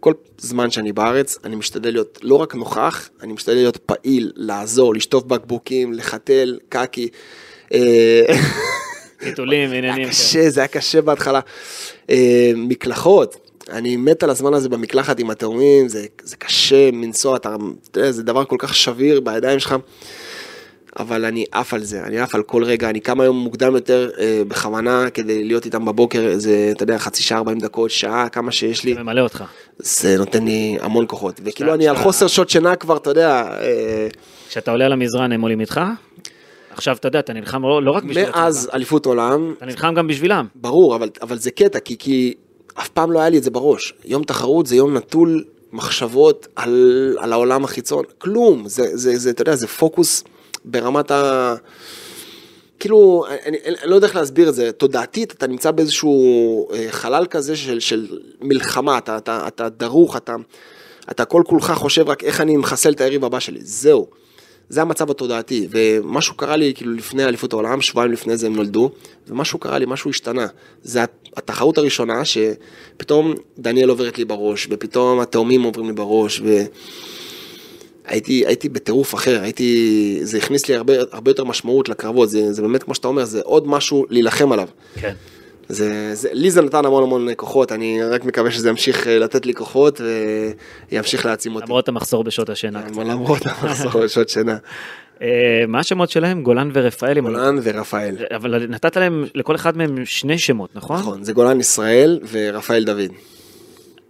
[0.00, 4.94] כל זמן שאני בארץ, אני משתדל להיות לא רק נוכח, אני משתדל להיות פעיל, לעזור,
[4.94, 7.08] לשטוף בקבוקים, לחתל, קקי.
[7.72, 8.24] אה,
[9.20, 9.90] חיתולים, עניינים.
[9.94, 10.10] היה כן.
[10.10, 11.40] קשה, זה היה קשה בהתחלה.
[12.10, 13.36] אה, מקלחות,
[13.70, 17.56] אני מת על הזמן הזה במקלחת עם התאומים, זה, זה קשה מנסוע, אתה,
[17.90, 19.74] אתה יודע, זה דבר כל כך שביר בידיים שלך,
[20.98, 24.10] אבל אני עף על זה, אני עף על כל רגע, אני קם היום מוקדם יותר
[24.18, 28.52] אה, בכוונה כדי להיות איתם בבוקר, איזה, אתה יודע, חצי שעה, 40 דקות, שעה, כמה
[28.52, 29.44] שיש לי, זה ממלא אותך.
[29.78, 33.10] זה נותן לי המון כוחות, וכאילו שאתה- אני על שאתה- חוסר שעות שינה כבר, אתה
[33.10, 34.08] יודע, אה,
[34.48, 35.80] כשאתה עולה על המזרן הם עולים איתך?
[36.70, 40.06] עכשיו אתה יודע, אתה נלחם לא לא רק בשביל מאז אליפות עולם, אתה נלחם גם
[40.06, 40.46] בשבילם.
[40.54, 42.34] ברור, אבל, אבל זה קטע, כי, כי
[42.74, 43.94] אף פעם לא היה לי את זה בראש.
[44.04, 46.74] יום תחרות זה יום נטול מחשבות על,
[47.18, 50.24] על העולם החיצון, כלום, זה, זה, זה, אתה יודע, זה פוקוס
[50.64, 51.54] ברמת ה...
[52.80, 56.86] כאילו, אני, אני, אני לא יודע איך להסביר את זה, תודעתית אתה נמצא באיזשהו אה,
[56.90, 60.36] חלל כזה של, של מלחמה, אתה, אתה, אתה דרוך, אתה,
[61.10, 64.06] אתה כל כולך חושב רק איך אני מחסל את היריב הבא שלי, זהו.
[64.68, 68.90] זה המצב התודעתי, ומשהו קרה לי כאילו לפני אליפות העולם, שבועיים לפני זה הם נולדו,
[69.28, 70.46] ומשהו קרה לי, משהו השתנה.
[70.82, 76.70] זה הת- התחרות הראשונה שפתאום דניאל עוברת לי בראש, ופתאום התאומים עוברים לי בראש, והייתי
[78.06, 82.82] הייתי בטירוף אחר, הייתי, זה הכניס לי הרבה, הרבה יותר משמעות לקרבות, זה, זה באמת
[82.82, 84.68] כמו שאתה אומר, זה עוד משהו להילחם עליו.
[84.94, 85.12] כן.
[85.68, 89.46] זה, זה, לי זה נתן המון המון כוחות, אני רק מקווה שזה ימשיך אה, לתת
[89.46, 90.00] לי כוחות
[90.90, 91.66] וימשיך להעצים אותי.
[91.66, 92.86] למרות המחסור בשעות השינה.
[92.94, 94.56] אבל למרות המחסור בשעות שינה.
[95.22, 96.42] אה, מה השמות שלהם?
[96.42, 97.20] גולן ורפאל?
[97.20, 98.16] גולן ורפאל.
[98.36, 100.98] אבל נתת להם, לכל אחד מהם שני שמות, נכון?
[100.98, 103.12] נכון, זה גולן ישראל ורפאל דוד.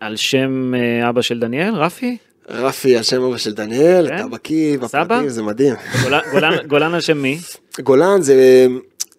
[0.00, 2.16] על שם אה, אבא של דניאל, רפי?
[2.50, 4.16] רפי, השם אבא של דניאל, כן?
[4.16, 4.78] אתה בקיא?
[4.78, 5.74] בפרטים, זה מדהים.
[6.68, 7.38] גולן- על שם מי?
[7.82, 8.66] גולן זה,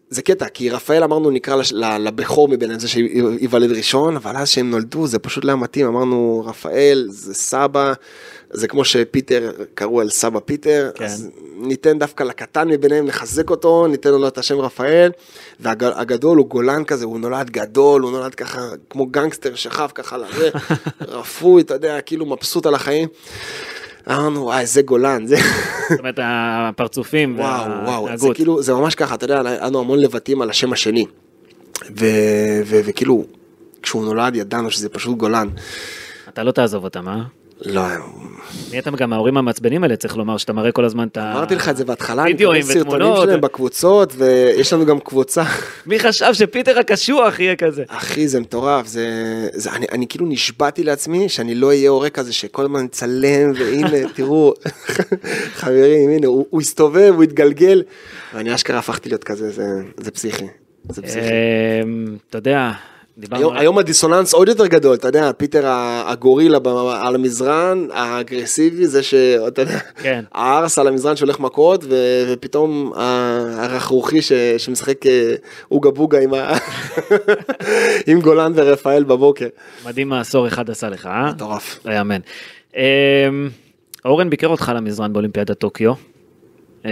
[0.09, 4.71] זה קטע, כי רפאל אמרנו נקרא לש- לבכור מביניהם, זה שייוולד ראשון, אבל אז שהם
[4.71, 7.93] נולדו זה פשוט לא מתאים, אמרנו רפאל זה סבא,
[8.53, 11.05] זה כמו שפיטר קראו על סבא פיטר, כן.
[11.05, 15.11] אז ניתן דווקא לקטן מביניהם לחזק אותו, ניתן לו את השם רפאל,
[15.59, 20.49] והגדול הוא גולן כזה, הוא נולד גדול, הוא נולד ככה כמו גנגסטר שכב ככה לזה,
[21.01, 23.07] רפוי, אתה יודע, כאילו מבסוט על החיים.
[24.07, 25.35] אמרנו, וואי, זה גולן, זה...
[25.89, 28.27] זאת אומרת, הפרצופים וואו, וואו, זה.
[28.33, 31.05] כאילו, זה ממש ככה, אתה יודע, היה לנו המון לבטים על השם השני.
[32.65, 33.25] וכאילו,
[33.81, 35.47] כשהוא נולד ידענו שזה פשוט גולן.
[36.29, 37.21] אתה לא תעזוב אותם, אה?
[37.65, 37.81] לא,
[38.69, 41.31] נהייתם גם ההורים המעצבנים האלה, צריך לומר, שאתה מראה כל הזמן את ה...
[41.31, 43.13] אמרתי לך את זה בהתחלה, אני מקבל סרטונים.
[43.15, 45.43] שלהם בקבוצות, ויש לנו גם קבוצה.
[45.85, 47.83] מי חשב שפיטר הקשוח יהיה כזה?
[47.87, 49.05] אחי, זה מטורף, זה...
[49.53, 54.09] זה אני, אני כאילו נשבעתי לעצמי שאני לא אהיה הורה כזה שכל הזמן נצלם, והנה,
[54.15, 54.53] תראו,
[55.59, 57.83] חברים, הנה, הוא, הוא הסתובב, הוא התגלגל,
[58.33, 59.63] ואני אשכרה הפכתי להיות כזה, זה,
[59.97, 60.45] זה פסיכי.
[60.89, 61.27] זה פסיכי.
[61.83, 62.71] אמ, אתה יודע,
[63.31, 65.63] היום, היום הדיסוננס עוד יותר גדול, אתה יודע, פיטר
[66.05, 66.57] הגורילה
[66.93, 70.23] על המזרן, האגרסיבי, זה שאתה יודע, כן.
[70.31, 75.35] הערס על המזרן שהולך מכות, ו- ופתאום הרכרוכי ש- שמשחק אה,
[75.71, 76.57] אוגה בוגה עם, ה-
[78.07, 79.47] עם גולן ורפאל בבוקר.
[79.85, 81.29] מדהים מה עשור אחד עשה לך, אה?
[81.31, 81.79] מטורף.
[81.85, 82.19] לא יאמן.
[82.75, 82.81] אמ,
[84.05, 85.93] אורן ביקר אותך על המזרן באולימפיאדת טוקיו.
[86.85, 86.91] אה,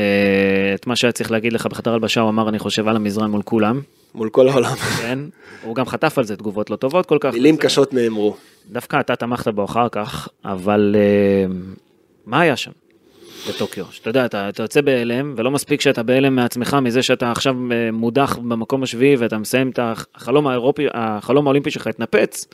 [0.76, 3.42] את מה שהיה צריך להגיד לך בחדר הלבשה, הוא אמר, אני חושב על המזרן מול
[3.42, 3.82] כולם.
[4.16, 4.76] מול כל העולם.
[4.76, 5.20] כן,
[5.64, 7.34] הוא גם חטף על זה תגובות לא טובות כל כך.
[7.34, 8.36] מילים וזה- קשות נאמרו.
[8.72, 11.54] דווקא אתה תמכת בו אחר כך, אבל אה,
[12.26, 12.72] מה היה שם
[13.50, 13.86] בטוקיו?
[13.92, 17.92] שאתה יודע, אתה, אתה יוצא בהלם, ולא מספיק שאתה בהלם מעצמך, מזה שאתה עכשיו אה,
[17.92, 22.48] מודח במקום השביעי ואתה מסיים את החלום האירופי, החלום האולימפי שלך התנפץ,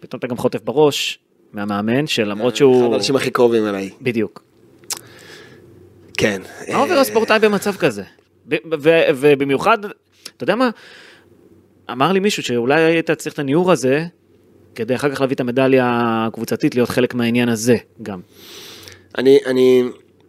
[0.00, 1.18] פתאום אתה גם חוטף בראש
[1.52, 2.92] מהמאמן, שלמרות אחד שהוא...
[2.92, 3.90] האנשים הכי קרובים אליי.
[4.02, 4.42] בדיוק.
[6.18, 6.42] כן.
[6.72, 8.02] מה עובר הספורטאי במצב כזה?
[9.14, 9.78] ובמיוחד,
[10.40, 10.70] אתה יודע מה?
[11.90, 14.04] אמר לי מישהו שאולי היית צריך את הניעור הזה,
[14.74, 15.86] כדי אחר כך להביא את המדליה
[16.28, 18.20] הקבוצתית, להיות חלק מהעניין הזה גם.
[19.18, 19.82] אני, אני,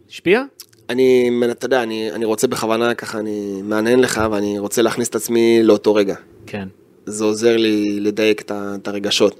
[0.09, 0.43] השפיע?
[0.89, 5.16] אני, אתה יודע, אני, אני רוצה בכוונה ככה, אני מהנהן לך ואני רוצה להכניס את
[5.16, 6.16] עצמי לאותו רגע.
[6.45, 6.68] כן.
[7.05, 9.39] זה עוזר לי לדייק את את הרגשות.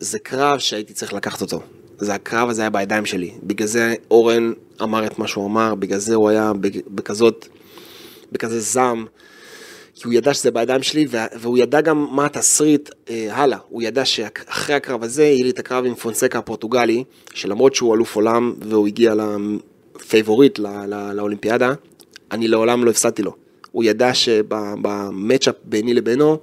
[0.00, 1.62] זה קרב שהייתי צריך לקחת אותו.
[1.98, 3.30] זה הקרב הזה היה בידיים שלי.
[3.42, 4.52] בגלל זה אורן
[4.82, 6.52] אמר את מה שהוא אמר, בגלל זה הוא היה
[6.88, 7.48] בכזאת,
[8.32, 9.06] בכזה זעם.
[9.94, 13.58] כי הוא ידע שזה בידיים שלי, וה- והוא ידע גם מה התסריט אה, הלאה.
[13.68, 17.04] הוא ידע שאחרי הקרב הזה יהיה לי את הקרב עם פונסקה הפורטוגלי,
[17.34, 19.14] שלמרות שהוא אלוף עולם והוא הגיע
[19.94, 21.72] לפייבוריט ל- ל- לאולימפיאדה,
[22.32, 23.34] אני לעולם לא הפסדתי לו.
[23.72, 26.38] הוא ידע שבמצ'אפ ביני לבינו,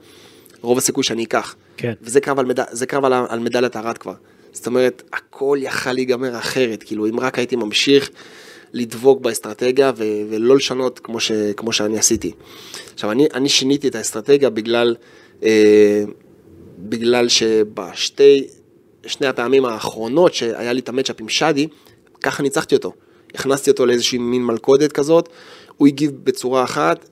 [0.62, 1.56] רוב הסיכוי שאני אקח.
[1.78, 1.94] כן.
[2.02, 2.60] וזה קרב על, מד...
[2.88, 4.14] קרב על, על מדליית הארד כבר.
[4.52, 8.10] זאת אומרת, הכל יכל להיגמר אחרת, כאילו אם רק הייתי ממשיך
[8.74, 10.04] לדבוק באסטרטגיה ו...
[10.30, 11.32] ולא לשנות כמו, ש...
[11.58, 12.32] כמו שאני עשיתי.
[12.94, 14.96] עכשיו, אני, אני שיניתי את האסטרטגיה בגלל,
[15.44, 16.04] אה,
[16.80, 18.48] בגלל שבשתי,
[19.06, 21.68] שני הפעמים האחרונות שהיה לי את המצ'אפ עם שדי,
[22.22, 22.94] ככה ניצחתי אותו.
[23.36, 25.30] הכנסתי אותו לאיזושהי מין מלכודת כזאת,
[25.78, 27.10] הוא הגיב בצורה אחת,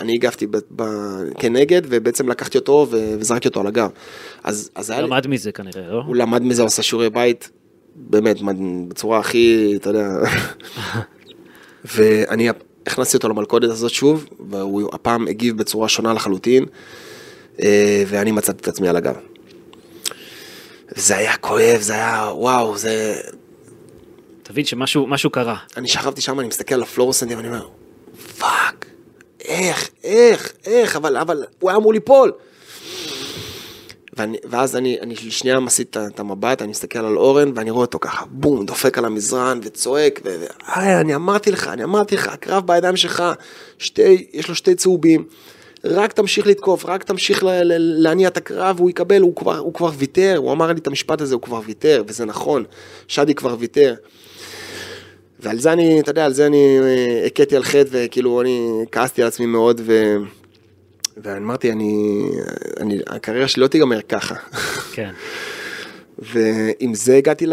[0.00, 3.90] אני הגבתי ב- ב- כנגד, ובעצם לקחתי אותו ו- וזרקתי אותו על הגב.
[4.44, 5.06] אז, אז היה לי...
[5.06, 6.02] למד מזה כנראה, לא?
[6.06, 7.50] הוא למד מזה, הוא עשה שיעורי בית,
[7.96, 8.36] באמת,
[8.88, 10.08] בצורה הכי, אתה יודע.
[11.94, 12.48] ואני
[12.86, 16.66] הכנסתי אותו למלכודת הזאת שוב, והוא הפעם הגיב בצורה שונה לחלוטין,
[17.62, 19.16] אה, ואני מצאתי את עצמי על הגב.
[20.94, 23.20] זה היה כואב, זה היה, וואו, זה...
[24.42, 25.56] תבין שמשהו משהו קרה.
[25.76, 27.68] אני שכבתי שם, אני מסתכל על הפלורוסנטים, ואני אומר,
[28.38, 28.86] fuck,
[29.44, 32.32] איך, איך, איך, אבל, אבל הוא היה אמור ליפול.
[34.16, 37.98] ואני, ואז אני, אני שנייה מסיט את המבט, אני מסתכל על אורן, ואני רואה אותו
[37.98, 40.44] ככה, בום, דופק על המזרן וצועק, ו...
[40.76, 43.24] איי, אני אמרתי לך, אני אמרתי לך, הקרב בידיים שלך,
[43.78, 45.24] שתי, יש לו שתי צהובים,
[45.84, 49.74] רק תמשיך לתקוף, רק תמשיך ל- ל- להניע את הקרב, הוא יקבל, הוא כבר, הוא
[49.74, 52.64] כבר ויתר, הוא אמר לי את המשפט הזה, הוא כבר ויתר, וזה נכון,
[53.08, 53.94] שדי כבר ויתר.
[55.40, 59.22] ועל זה אני, אתה יודע, על זה אני אה, הכיתי על חטא, וכאילו אני כעסתי
[59.22, 60.16] על עצמי מאוד, ו...
[61.16, 62.22] ואני אמרתי, אני,
[62.80, 64.34] אני, הקריירה שלי לא תיגמר ככה.
[64.92, 65.10] כן.
[66.18, 67.46] ועם זה הגעתי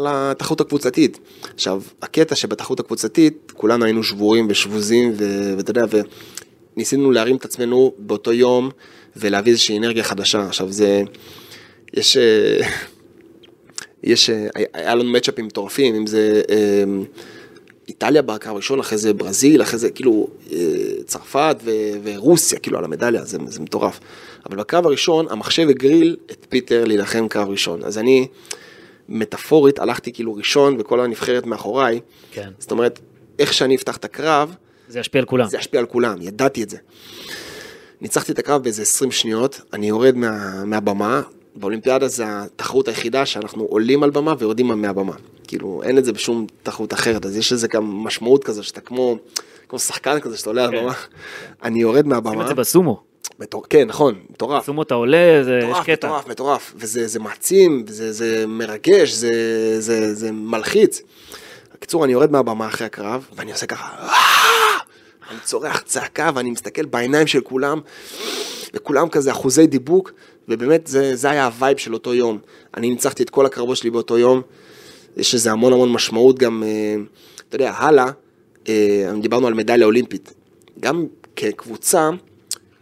[0.00, 1.18] לתחרות הקבוצתית.
[1.54, 5.12] עכשיו, הקטע שבתחרות הקבוצתית, כולנו היינו שבורים ושבוזים,
[5.56, 5.84] ואתה יודע,
[6.76, 8.70] וניסינו להרים את עצמנו באותו יום,
[9.16, 10.46] ולהביא איזושהי אנרגיה חדשה.
[10.46, 11.02] עכשיו, זה,
[11.94, 12.68] יש, אה,
[14.12, 16.84] יש, אה, היה לנו מצ'אפים מטורפים, אם זה אה,
[17.90, 20.58] איטליה בקרב הראשון, אחרי זה ברזיל, אחרי זה כאילו אה,
[21.06, 21.70] צרפת ו-
[22.02, 24.00] ורוסיה, כאילו על המדליה, זה, זה מטורף.
[24.46, 27.84] אבל בקרב הראשון, המחשב הגריל את פיטר להילחם קרב ראשון.
[27.84, 28.26] אז אני,
[29.08, 32.00] מטאפורית, הלכתי כאילו ראשון וכל הנבחרת מאחוריי.
[32.32, 32.50] כן.
[32.58, 33.00] זאת אומרת,
[33.38, 34.54] איך שאני אפתח את הקרב,
[34.88, 35.48] זה ישפיע על כולם.
[35.48, 36.76] זה ישפיע על כולם, ידעתי את זה.
[38.00, 41.22] ניצחתי את הקרב באיזה 20 שניות, אני יורד מה, מהבמה,
[41.54, 45.12] באולימפיאדה זה התחרות היחידה שאנחנו עולים על במה ויורדים מהבמה.
[45.48, 49.16] כאילו, אין את זה בשום תחרות אחרת, אז יש לזה גם משמעות כזו, שאתה כמו,
[49.68, 50.82] כמו שחקן כזה, שאתה עולה על כן.
[50.82, 50.92] במה.
[51.62, 53.02] אני יורד מהבמה, את זה בסומו.
[53.38, 53.64] מטור...
[53.70, 54.62] כן, נכון, מטורף.
[54.62, 56.08] בסומו אתה עולה, זה יש מטורף, קטע.
[56.08, 59.30] מטורף, מטורף, וזה זה מעצים, וזה זה מרגש, זה,
[59.80, 61.02] זה, זה מלחיץ.
[61.74, 64.78] בקיצור, אני יורד מהבמה אחרי הקרב, ואני עושה ככה, "אה!"
[65.30, 67.80] אני צורח צעקה, ואני מסתכל בעיניים של כולם,
[68.74, 70.12] וכולם כזה אחוזי דיבוק,
[70.50, 72.38] ובאמת זה, זה היה ה vibe של אותו יום.
[72.76, 74.42] אני ניצחתי את כל הקרבות שלי באותו יום,
[75.16, 76.96] יש לזה המון המון משמעות גם, אה,
[77.48, 78.10] אתה יודע, הלאה,
[78.68, 80.34] אה, דיברנו על מדליה אולימפית.
[80.80, 82.10] גם כקבוצה,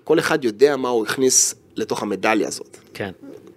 [0.05, 2.77] כל אחד יודע מה הוא הכניס לתוך המדליה הזאת.
[2.95, 3.11] כן.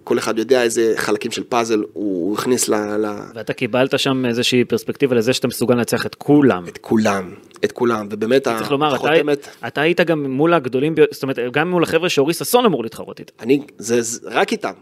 [0.04, 2.74] כל אחד יודע איזה חלקים של פאזל הוא הכניס ל...
[2.74, 3.06] ל...
[3.34, 6.64] ואתה קיבלת שם איזושהי פרספקטיבה לזה שאתה מסוגל לנצח את כולם.
[6.68, 7.34] את כולם,
[7.64, 11.70] את כולם, ובאמת צריך לומר, אתה, החותמת, אתה היית גם מול הגדולים, זאת אומרת, גם
[11.70, 13.32] מול החבר'ה שאורי ששון אמור להתחרות איתם.
[13.40, 14.72] אני, זה, זה רק איתם.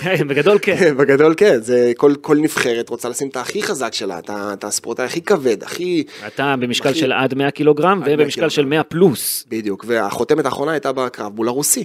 [0.00, 0.94] כן, בגדול כן.
[0.98, 5.04] בגדול כן, זה כל, כל נבחרת רוצה לשים את הכי חזק שלה, את את הספורטאי
[5.04, 6.04] הכי כבד, הכי...
[6.26, 8.70] אתה במשקל הכי- של עד 100 קילוגרם, עד 100 ובמשקל של קילוגרם.
[8.70, 9.44] 100 פלוס.
[9.48, 11.84] בדיוק, והחותמת האחרונה הייתה בקרב מול הרוסי.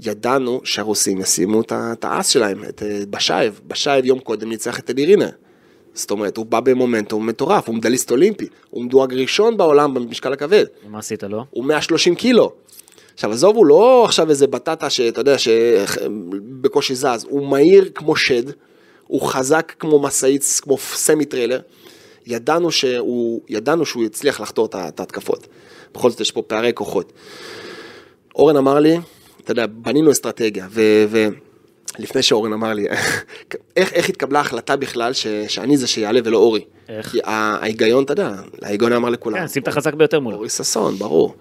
[0.00, 5.28] ידענו שהרוסים ישימו את האס שלהם, את אה, בשייב, בשייב יום קודם ניצח את אלירינה.
[5.94, 10.64] זאת אומרת, הוא בא במומנטום מטורף, הוא מדליסט אולימפי, הוא מדורג ראשון בעולם במשקל הכבד.
[10.88, 11.44] מה עשית לו?
[11.50, 12.52] הוא 130 קילו.
[13.14, 18.42] עכשיו עזוב, הוא לא עכשיו איזה בטטה שאתה יודע שבקושי זז, הוא מהיר כמו שד,
[19.06, 21.60] הוא חזק כמו משאית, כמו סמי טריילר.
[22.26, 25.46] ידענו שהוא, ידענו שהוא יצליח לחתור את ההתקפות.
[25.94, 27.12] בכל זאת יש פה פערי כוחות.
[28.34, 28.96] אורן אמר לי,
[29.46, 30.80] אתה יודע, בנינו אסטרטגיה, ו...
[31.08, 31.26] ו
[31.98, 32.86] לפני שאורן אמר לי,
[33.76, 36.64] איך, איך התקבלה ההחלטה בכלל ש, שאני זה שיעלה ולא אורי?
[36.88, 37.10] איך?
[37.10, 38.32] כי ההיגיון, אתה יודע,
[38.62, 39.38] ההיגיון אמר לכולם.
[39.38, 40.36] כן, שים את החזק ביותר מולו.
[40.36, 41.34] אורי ששון, ברור.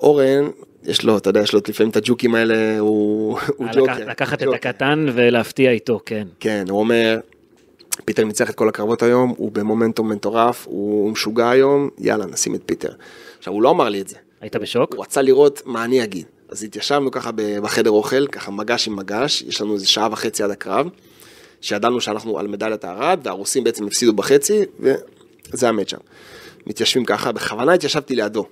[0.00, 0.48] אורן,
[0.84, 4.08] יש לו, אתה יודע, יש לו לפעמים את הג'וקים האלה, הוא, הוא לקח- ג'וקר.
[4.10, 4.54] לקחת את ג'וקר.
[4.56, 6.26] הקטן ולהפתיע איתו, כן.
[6.40, 7.18] כן, הוא אומר,
[8.04, 12.60] פיטר ניצח את כל הקרבות היום, הוא במומנטום מטורף, הוא משוגע היום, יאללה, נשים את
[12.66, 12.92] פיטר.
[13.38, 14.16] עכשיו, הוא לא אמר לי את זה.
[14.40, 14.94] היית בשוק?
[14.94, 16.26] הוא רצה לראות מה אני אגיד.
[16.50, 17.30] אז התיישבנו ככה
[17.62, 20.88] בחדר אוכל, ככה מגש עם מגש, יש לנו איזה שעה וחצי עד הקרב,
[21.60, 24.62] שידענו שאנחנו על מדליית הארד, והרוסים בעצם הפסידו בחצי,
[25.52, 26.00] וזה ה matchup.
[26.66, 28.46] מתיישבים ככה, בכוונה התיישבתי לידו.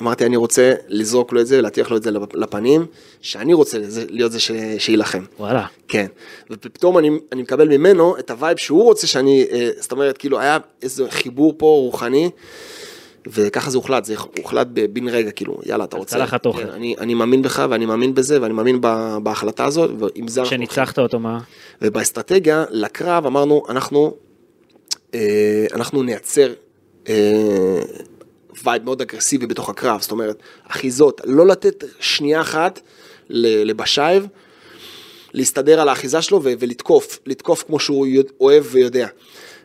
[0.00, 2.86] אמרתי, אני רוצה לזרוק לו את זה, להטיח לו את זה לפ- לפנים,
[3.20, 3.78] שאני רוצה
[4.08, 4.38] להיות זה
[4.78, 5.24] שיילחם.
[5.38, 5.66] וואלה.
[5.88, 6.06] כן,
[6.50, 10.40] ופתאום אני, אני מקבל ממנו את ה vibe שהוא רוצה שאני, אה, זאת אומרת, כאילו
[10.40, 12.30] היה איזה חיבור פה רוחני,
[13.26, 16.64] וככה זה הוחלט, זה הוחלט בן רגע, כאילו, יאללה, אתה רוצה, צלחת אוכל.
[16.64, 20.42] כן, אני, אני מאמין בך ואני מאמין בזה ואני מאמין ב, בהחלטה הזאת, ועם זה.
[20.42, 21.40] כשניצחת אותו, מה?
[21.82, 24.14] ובאסטרטגיה, לקרב אמרנו, אנחנו,
[25.14, 26.52] אה, אנחנו נייצר
[27.08, 27.82] אה,
[28.64, 32.80] vibe מאוד אגרסיבי בתוך הקרב, זאת אומרת, אחיזות, לא לתת שנייה אחת
[33.30, 34.26] לבשאייב,
[35.32, 38.06] להסתדר על האחיזה שלו ו- ולתקוף, לתקוף כמו שהוא
[38.40, 39.06] אוהב ויודע.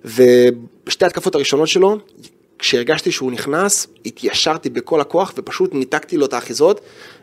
[0.06, 1.98] ובשתי התקפות הראשונות שלו,
[2.60, 6.82] כשהרגשתי שהוא נכנס, התיישרתי בכל הכוח ופשוט ניתקתי לו את האחיזות,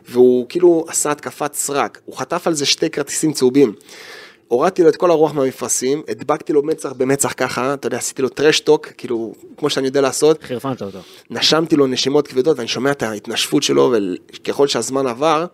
[0.09, 2.01] והוא כאילו עשה התקפת סרק.
[2.05, 3.73] הוא חטף על זה שתי כרטיסים צהובים.
[4.47, 8.29] הורדתי לו את כל הרוח מהמפרשים, הדבקתי לו מצח במצח ככה, אתה יודע, עשיתי לו
[8.29, 10.99] טרשטוק, כאילו, כמו שאני יודע לעשות, חירפנת אותו.
[11.29, 13.93] נשמתי לו נשימות כבדות ואני שומע את ההתנשפות שלו
[14.33, 15.45] וככל שהזמן עבר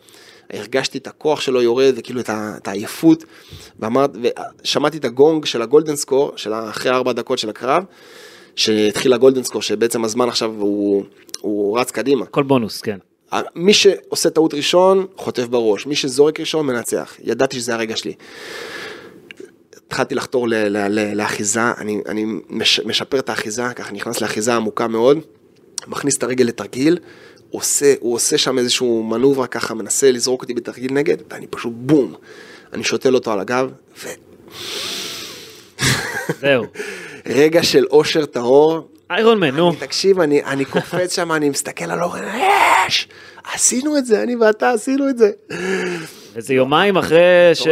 [0.53, 3.23] הרגשתי את הכוח שלו יורד וכאילו את, העייפות
[3.79, 4.11] ואמרת,
[4.63, 7.83] ושמעתי את הגונג של הגולדן סקור של אחרי ארבע דקות של הקרב
[8.55, 11.03] שהתחיל הגולדן סקור שבעצם הזמן עכשיו הוא,
[11.41, 12.25] הוא רץ קדימה.
[12.25, 12.97] כל בונוס, כן.
[13.55, 18.13] מי שעושה טעות ראשון חוטף בראש, מי שזורק ראשון מנצח, ידעתי שזה הרגע שלי.
[19.87, 24.55] התחלתי לחתור ל- ל- ל- לאחיזה, אני, אני מש, משפר את האחיזה, ככה נכנס לאחיזה
[24.55, 25.19] עמוקה מאוד,
[25.87, 26.97] מכניס את הרגל לתרגיל,
[27.49, 32.13] עושה, הוא עושה שם איזשהו מנוברה ככה, מנסה לזרוק אותי בתרגיל נגד, ואני פשוט בום,
[32.73, 33.71] אני שותל אותו על הגב,
[36.41, 36.65] זהו.
[37.25, 39.71] ורגע של אושר טהור, איירון מן, נו.
[39.79, 42.23] תקשיב, אני, אני קופץ שם, אני מסתכל על אורן,
[42.87, 43.07] יש!
[43.53, 45.31] עשינו את זה, אני ואתה עשינו את זה.
[46.35, 47.19] איזה יומיים אחרי
[47.53, 47.67] ש...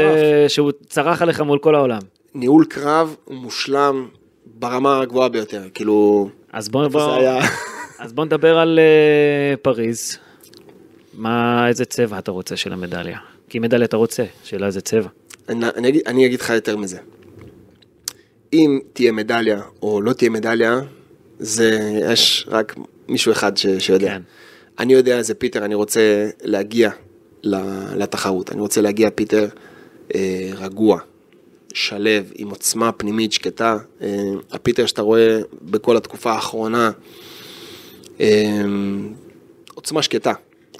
[0.47, 2.01] שהוא צרח עליך מול כל העולם.
[2.35, 4.07] ניהול קרב מושלם
[4.45, 7.39] ברמה הגבוהה ביותר, כאילו, אז בוא, בוא, היה?
[7.99, 10.17] אז בוא נדבר על uh, פריז.
[11.13, 13.17] מה, איזה צבע אתה רוצה של המדליה?
[13.49, 15.09] כי מדליה אתה רוצה, שאלה איזה צבע.
[15.49, 16.97] אני, אני, אני אגיד לך יותר מזה.
[18.53, 20.79] אם תהיה מדליה או לא תהיה מדליה,
[21.39, 22.75] זה, יש רק
[23.07, 24.09] מישהו אחד ש, שיודע.
[24.09, 24.21] כן.
[24.79, 26.89] אני יודע איזה פיטר, אני רוצה להגיע
[27.95, 28.51] לתחרות.
[28.51, 29.47] אני רוצה להגיע פיטר
[30.15, 30.99] אה, רגוע,
[31.73, 33.77] שלו, עם עוצמה פנימית שקטה.
[34.01, 34.07] אה,
[34.51, 36.91] הפיטר שאתה רואה בכל התקופה האחרונה,
[38.19, 38.61] אה,
[39.73, 40.33] עוצמה שקטה.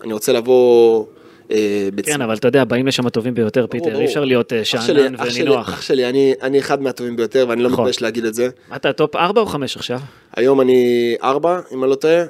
[0.03, 1.05] אני רוצה לבוא...
[1.51, 1.89] אה.
[2.03, 3.99] כן, אבל אתה יודע, באים לשם הטובים ביותר, פיטר.
[3.99, 5.69] אי אפשר להיות אה, שאנן ונינוח.
[5.69, 6.05] אח שלי,
[6.41, 7.83] אני, אחד מהטובים ביותר ואני לא נכון.
[7.83, 8.49] מתבייש להגיד את זה.
[8.75, 9.99] אתה top 4 או 5 עכשיו?
[10.35, 12.23] היום אני ארבע, אם אני לא טועה.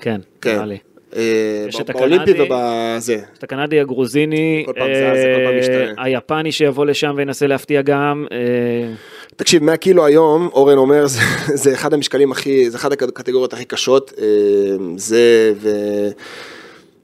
[0.00, 0.54] כן, כן.
[0.54, 0.78] נראה לי.
[1.16, 2.42] אה, יש את באולימפי הקנדי.
[2.42, 3.18] ובזה.
[3.38, 4.64] את הקנדי, הגרוזיני.
[5.98, 8.26] היפני שיבוא לשם וינסה להפתיע גם.
[9.36, 11.20] תקשיב, 100 קילו היום, אורן אומר, זה,
[11.54, 14.12] זה אחד המשקלים הכי, זה אחד הקטגוריות הכי קשות.
[14.96, 15.52] זה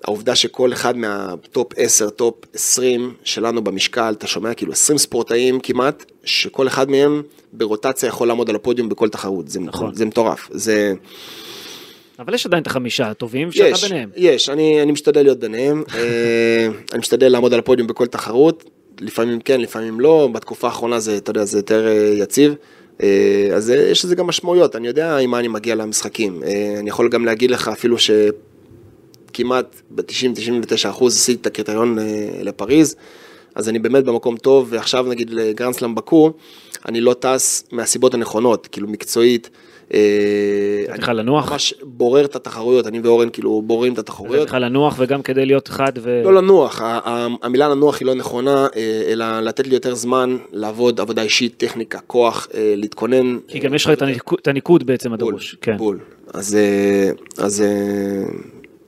[0.05, 5.61] והעובדה שכל אחד מה top 10, top 20 שלנו במשקל, אתה שומע כאילו 20 ספורטאים
[5.61, 7.23] כמעט, שכל אחד מהם
[7.53, 9.49] ברוטציה יכול לעמוד על הפודיום בכל תחרות.
[9.49, 9.95] זה, נכון.
[9.95, 10.49] זה מטורף.
[10.51, 10.93] זה...
[12.19, 14.11] אבל יש עדיין את החמישה הטובים שאתה יש, ביניהם.
[14.17, 18.71] יש, אני, אני משתדל להיות ביניהם, אה, אני משתדל לעמוד על הפודיום בכל תחרות,
[19.01, 22.55] לפעמים כן, לפעמים לא, בתקופה האחרונה זה, אתה יודע, זה יותר אה, יציב,
[23.03, 26.43] אה, אז יש לזה גם משמעויות, אני יודע עם מה אני מגיע למשחקים,
[26.79, 27.97] אני יכול גם להגיד לך אפילו
[29.39, 32.05] שכמעט ב-90-99 אחוז עשיתי את הקריטריון אה,
[32.43, 32.97] לפריז,
[33.55, 36.33] אז אני באמת במקום טוב, ועכשיו נגיד לגרנדסלאם בקו,
[36.89, 39.51] אני לא טס מהסיבות הנכונות, כאילו מקצועית.
[39.91, 41.53] לתת לך לנוח?
[41.53, 44.37] ממש בורר את התחרויות, אני ואורן כאילו בוררים את התחרויות.
[44.43, 46.23] לתת לך לנוח וגם כדי להיות חד ו...
[46.25, 46.81] לא לנוח,
[47.43, 51.99] המילה לנוח היא לא נכונה, אה, אלא לתת לי יותר זמן לעבוד עבודה אישית, טכניקה,
[52.07, 53.39] כוח, אה, להתכונן.
[53.49, 53.91] כי גם יש לך
[54.41, 55.57] את הניקוד- בעצם בול, הדרוש.
[55.61, 55.77] כן.
[55.77, 55.99] בול.
[56.35, 56.57] אז,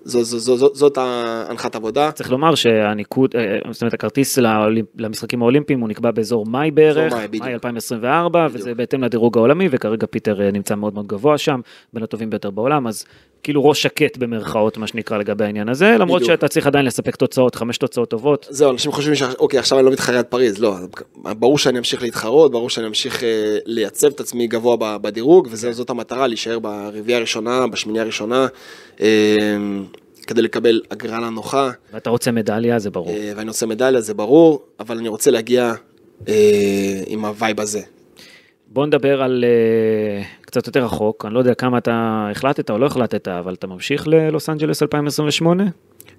[0.05, 2.13] זו- זו- זו- זו- זאת ההנחת עבודה.
[2.13, 4.39] צריך לומר שהניקוד, אה, זאת אומרת הכרטיס
[4.99, 7.45] למשחקים האולימפיים הוא נקבע באזור מאי בערך, מאי, בדיוק.
[7.45, 11.61] מאי 2024, וזה בהתאם לדירוג העולמי, וכרגע פיטר אה, נמצא מאוד מאוד גבוה שם,
[11.93, 13.05] בין הטובים ביותר בעולם, אז
[13.43, 16.33] כאילו ראש שקט במרכאות, מה שנקרא, לגבי העניין הזה, למרות בדיוק.
[16.37, 18.47] שאתה צריך עדיין לספק תוצאות, חמש תוצאות טובות.
[18.51, 20.77] זהו, אנשים חושבים שאוקיי, עכשיו אני לא מתחרה עד פריז, לא,
[21.17, 26.27] ברור שאני אמשיך להתחרות, ברור שאני אמשיך אה, לייצב את עצמי גבוה בדירוג, וזאת המטרה,
[26.27, 28.47] להישאר ברביעייה הראשונה, בשמינייה הראשונה,
[29.01, 29.07] אה,
[30.27, 33.09] כדי לקבל הגרלה נוחה, ואתה רוצה מדליה, זה ברור.
[33.09, 35.75] אה, ואני רוצה מדליה, זה ברור, אבל אני רוצה להגיע
[36.29, 37.81] אה, עם ה vibe הזה.
[38.71, 42.87] בוא נדבר על אה, קצת יותר רחוק, אני לא יודע כמה אתה החלטת או לא
[42.87, 45.65] החלטת, אבל אתה ממשיך ללוס אנג'לס 2028?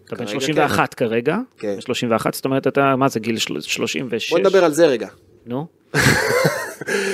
[0.06, 1.76] אתה בן כרגע 31 כרגע, כן.
[1.82, 4.32] 31, זאת אומרת אתה, מה זה, גיל של- 36?
[4.32, 5.08] בוא נדבר על זה רגע.
[5.45, 5.66] נו.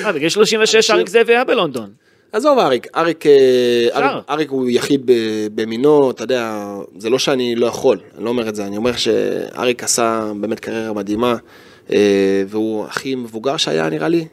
[0.05, 1.89] אה, בגיל 36 אריק זאבי היה בלונדון.
[2.31, 3.31] עזוב אריק, אריק, אה.
[3.95, 5.11] אריק, אריק הוא יחיד
[5.55, 6.63] במינו, אתה יודע,
[6.97, 10.59] זה לא שאני לא יכול, אני לא אומר את זה, אני אומר שאריק עשה באמת
[10.59, 11.35] קריירה מדהימה,
[11.91, 14.27] אה, והוא הכי מבוגר שהיה נראה לי,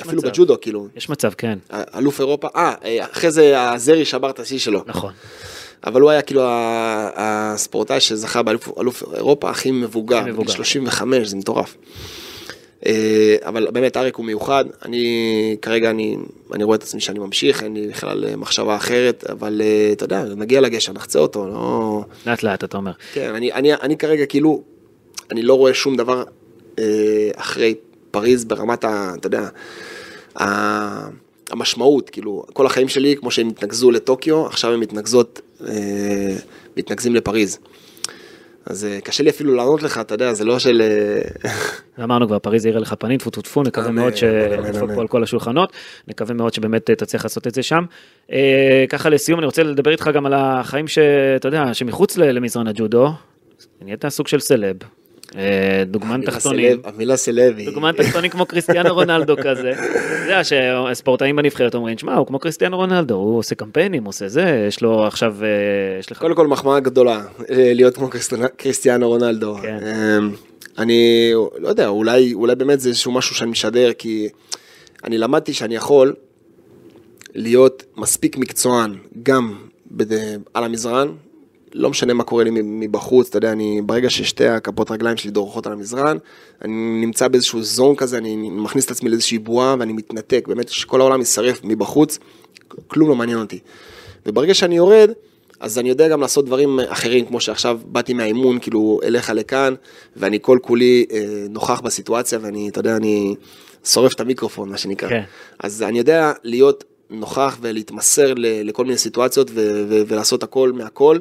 [0.00, 0.28] אפילו מצב.
[0.28, 1.58] בג'ודו, כאילו, יש מצב, כן,
[1.96, 5.12] אלוף אירופה, אה, אה, אחרי זה הזרי שבר את השיא שלו, נכון.
[5.86, 6.42] אבל הוא היה כאילו
[7.16, 10.42] הספורטאי שזכה באלוף אלוף אירופה הכי מבוגר, מבוגר.
[10.42, 11.76] בגיל 35, זה מטורף.
[12.86, 16.16] אה, אבל באמת אריק הוא מיוחד, אני כרגע אני,
[16.52, 20.04] אני רואה את עצמי שאני ממשיך, אין לי בכלל אה, מחשבה אחרת, אבל אה, אתה
[20.04, 22.04] יודע, נגיע לגשר, נחצה אותו, לא...
[22.26, 22.92] לאט לאט אתה אומר.
[23.12, 24.62] כן, אני, אני, אני כרגע כאילו,
[25.30, 26.24] אני לא רואה שום דבר
[26.78, 27.74] אה, אחרי
[28.14, 29.12] פריז ברמת ה...
[29.18, 29.48] אתה יודע,
[30.40, 30.44] ה,
[31.50, 36.36] המשמעות, כאילו, כל החיים שלי, כמו שהם התנקזו לטוקיו, עכשיו הם מתנקזות, אה,
[36.76, 37.58] מתנקזים לפריז.
[38.66, 40.82] אז אה, קשה לי אפילו לענות לך, אתה יודע, זה לא של...
[41.44, 41.50] אה,
[42.04, 44.12] אמרנו כבר, פריז יראה לך פנים, טפו טפו טפו, נקווה מאוד
[44.58, 44.94] אמן.
[44.94, 45.72] פה על כל השולחנות,
[46.08, 47.84] נקווה מאוד שבאמת אה, תצליח לעשות את זה שם.
[48.88, 53.08] ככה לסיום, אני רוצה לדבר איתך גם על החיים שאתה יודע, שמחוץ למזרן הג'ודו,
[53.82, 54.76] נהיית סוג של סלב,
[55.86, 56.72] דוגמן המילה תחתונים.
[56.82, 57.66] סלב- המילה סלב היא...
[57.70, 59.70] דוגמן תחתונים כמו קריסטיאנו רונלדו כזה.
[59.72, 59.88] אתה
[60.22, 64.82] יודע שספורטאים בנבחרת אומרים, שמע, הוא כמו קריסטיאנו רונלדו, הוא עושה קמפיינים, עושה זה, יש
[64.82, 65.48] לו עכשיו, אה,
[66.00, 66.18] יש לך...
[66.18, 68.08] קודם כל מחמאה גדולה, אה, להיות כמו
[68.56, 69.54] קריסטיאנו- רונלדו.
[69.62, 69.78] כן.
[69.82, 70.18] אה,
[70.78, 74.28] אני לא יודע, אולי, אולי באמת זה איזשהו משהו שאני משדר, כי
[75.04, 76.14] אני למדתי שאני יכול
[77.34, 79.54] להיות מספיק מקצוען גם
[79.90, 80.12] בד-
[80.54, 81.08] על המזרן,
[81.74, 85.66] לא משנה מה קורה לי מבחוץ, אתה יודע, אני, ברגע ששתי הכפות רגליים שלי דורכות
[85.66, 86.16] על המזרן,
[86.62, 91.00] אני נמצא באיזשהו זון כזה, אני מכניס את עצמי לאיזושהי בועה ואני מתנתק, באמת שכל
[91.00, 92.18] העולם יישרף מבחוץ,
[92.86, 93.58] כלום לא מעניין אותי.
[94.26, 95.10] וברגע שאני יורד,
[95.60, 99.74] אז אני יודע גם לעשות דברים אחרים, כמו שעכשיו באתי מהאימון, כאילו, אליך לכאן,
[100.16, 103.34] ואני כל כולי אה, נוכח בסיטואציה, ואני, אתה יודע, אני
[103.84, 105.08] שורף את המיקרופון, מה שנקרא.
[105.08, 105.22] כן.
[105.58, 111.18] אז אני יודע להיות נוכח ולהתמסר לכל מיני סיטואציות ו- ו- ולעשות הכל מהכל.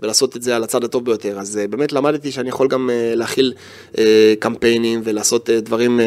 [0.00, 1.38] ולעשות את זה על הצד הטוב ביותר.
[1.38, 3.52] אז אה, באמת למדתי שאני יכול גם אה, להכיל
[3.98, 6.00] אה, קמפיינים ולעשות דברים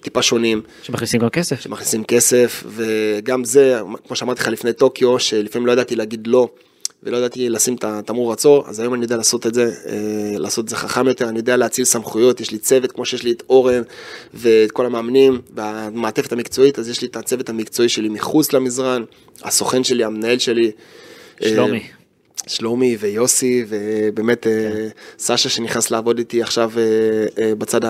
[0.00, 0.62] טיפה שונים.
[0.82, 1.60] שמכניסים גם כסף.
[1.60, 6.48] שמכניסים כסף, וגם זה, כמו שאמרתי לך לפני טוקיו, שלפעמים לא ידעתי להגיד לא,
[7.02, 9.72] ולא ידעתי לשים את התמרור עצור, אז היום אני יודע לעשות את זה,
[10.38, 13.32] לעשות את זה חכם יותר, אני יודע להציל סמכויות, יש לי צוות, כמו שיש לי
[13.32, 13.82] את אורן
[14.34, 19.02] ואת כל המאמנים, והמעטפת המקצועית, אז יש לי את הצוות המקצועי שלי מחוץ למזרן,
[19.42, 20.70] הסוכן שלי, המנהל שלי.
[21.42, 21.82] שלומי.
[22.46, 24.88] שלומי ויוסי, ובאמת אה,
[25.18, 26.82] סשה שנכנס לעבוד איתי עכשיו אה,
[27.42, 27.80] אה, בצד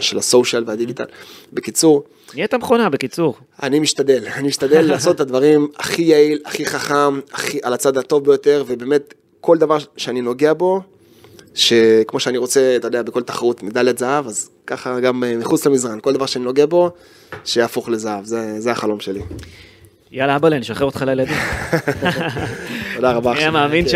[0.00, 1.04] של הסושיאל והדיגיטל.
[1.52, 2.04] בקיצור,
[2.34, 3.34] נהיית מכונה, בקיצור.
[3.62, 8.24] אני משתדל, אני משתדל לעשות את הדברים הכי יעיל, הכי חכם, הכי, על הצד הטוב
[8.24, 10.80] ביותר, ובאמת כל דבר שאני נוגע בו,
[11.54, 16.12] שכמו שאני רוצה, אתה יודע, בכל תחרות מדליית זהב, אז ככה גם מחוץ למזרן, כל
[16.12, 16.90] דבר שאני נוגע בו,
[17.44, 19.20] שיהפוך לזהב, זה, זה החלום שלי.
[20.14, 21.36] יאללה אבאלה, נשחרר אותך לילדים.
[22.94, 23.36] תודה רבה.
[23.36, 23.50] שלי.
[23.50, 23.90] מאמין כן.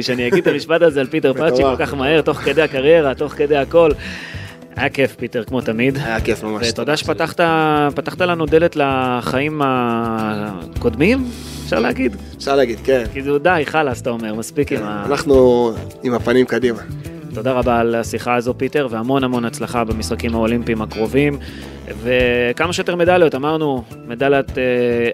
[0.00, 1.62] שאני אגיד את המשפט הזה על פיטר פלצ'יק.
[1.62, 3.90] כל כך מהר, תוך כדי הקריירה, תוך כדי הכל.
[4.76, 5.98] היה כיף, פיטר, כמו תמיד.
[6.04, 6.68] היה כיף ממש.
[6.70, 7.40] ותודה שפתחת
[7.94, 11.24] פתחת לנו דלת לחיים הקודמים,
[11.64, 12.16] אפשר להגיד.
[12.36, 13.04] אפשר להגיד, כן.
[13.12, 15.04] כאילו די, חלאס, אתה אומר, מספיק עם ה...
[15.06, 16.82] אנחנו עם הפנים קדימה.
[17.36, 21.38] תודה רבה על השיחה הזו, פיטר, והמון המון הצלחה במשחקים האולימפיים הקרובים.
[22.02, 24.64] וכמה שיותר מדליות, אמרנו, מדליית אה,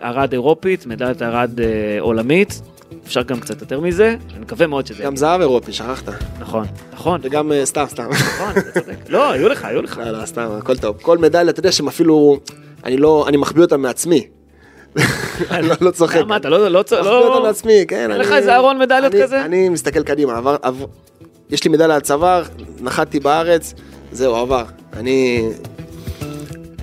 [0.08, 1.66] ארד אירופית, מדליית ארד אה,
[2.00, 2.62] עולמית.
[3.06, 5.02] אפשר גם קצת יותר מזה, אני מקווה מאוד שזה...
[5.02, 6.08] גם זהב אירופי, שכחת.
[6.40, 8.08] נכון, נכון, וגם אה, סתם, סתם.
[8.10, 8.96] נכון, אתה צודק.
[9.08, 9.98] לא, היו לך, היו לך.
[9.98, 10.96] לא, לא, סתם, הכל טוב.
[11.02, 12.40] כל מדליה, אתה יודע שהם אפילו,
[12.84, 14.26] אני לא, אני מחביא אותם מעצמי.
[15.50, 16.20] אני לא- לא צוחק.
[16.20, 16.68] למה אתה לא...
[16.68, 17.42] לא מחביא אותם לא...
[17.42, 18.10] מעצמי, כן.
[18.10, 19.44] אין לך איזה ארון מדליות כזה?
[19.44, 20.40] אני מסתכל קדימה,
[21.52, 22.42] יש לי מדליה על צוואר,
[22.80, 23.74] נחתתי בארץ,
[24.12, 24.64] זהו, עבר.
[24.92, 25.48] אני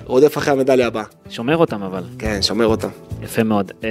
[0.04, 1.04] רודף אחרי המדליה הבאה.
[1.30, 2.02] שומר אותם אבל.
[2.18, 2.88] כן, שומר אותם.
[3.22, 3.70] יפה מאוד.
[3.70, 3.84] אה,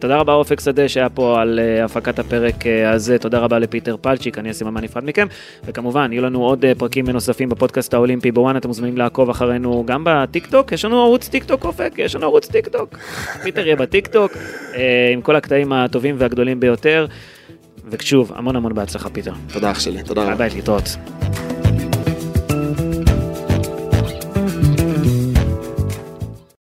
[0.00, 3.96] תודה רבה אופק שדה שהיה פה על אה, הפקת הפרק אה, הזה, תודה רבה לפיטר
[4.00, 5.26] פלצ'יק, אני אשים אמן נפרד מכם,
[5.64, 9.84] וכמובן, יהיו לנו עוד אה, פרקים נוספים בפודקאסט האולימפי ב ONE, אתם מוזמנים לעקוב אחרינו
[9.86, 12.98] גם בטיק טוק, יש לנו ערוץ טיק טוק אופק, יש לנו ערוץ טיק טוק,
[13.42, 14.76] פיטר יהיה בטיק טוק, אה,
[15.12, 17.06] עם כל הקטעים הטובים והגדולים ביותר,
[17.86, 19.32] ושוב, המון המון בהצלחה פיטר.
[19.52, 20.34] תודה אח שלי, תודה רבה.
[20.34, 20.84] ביי להתראות.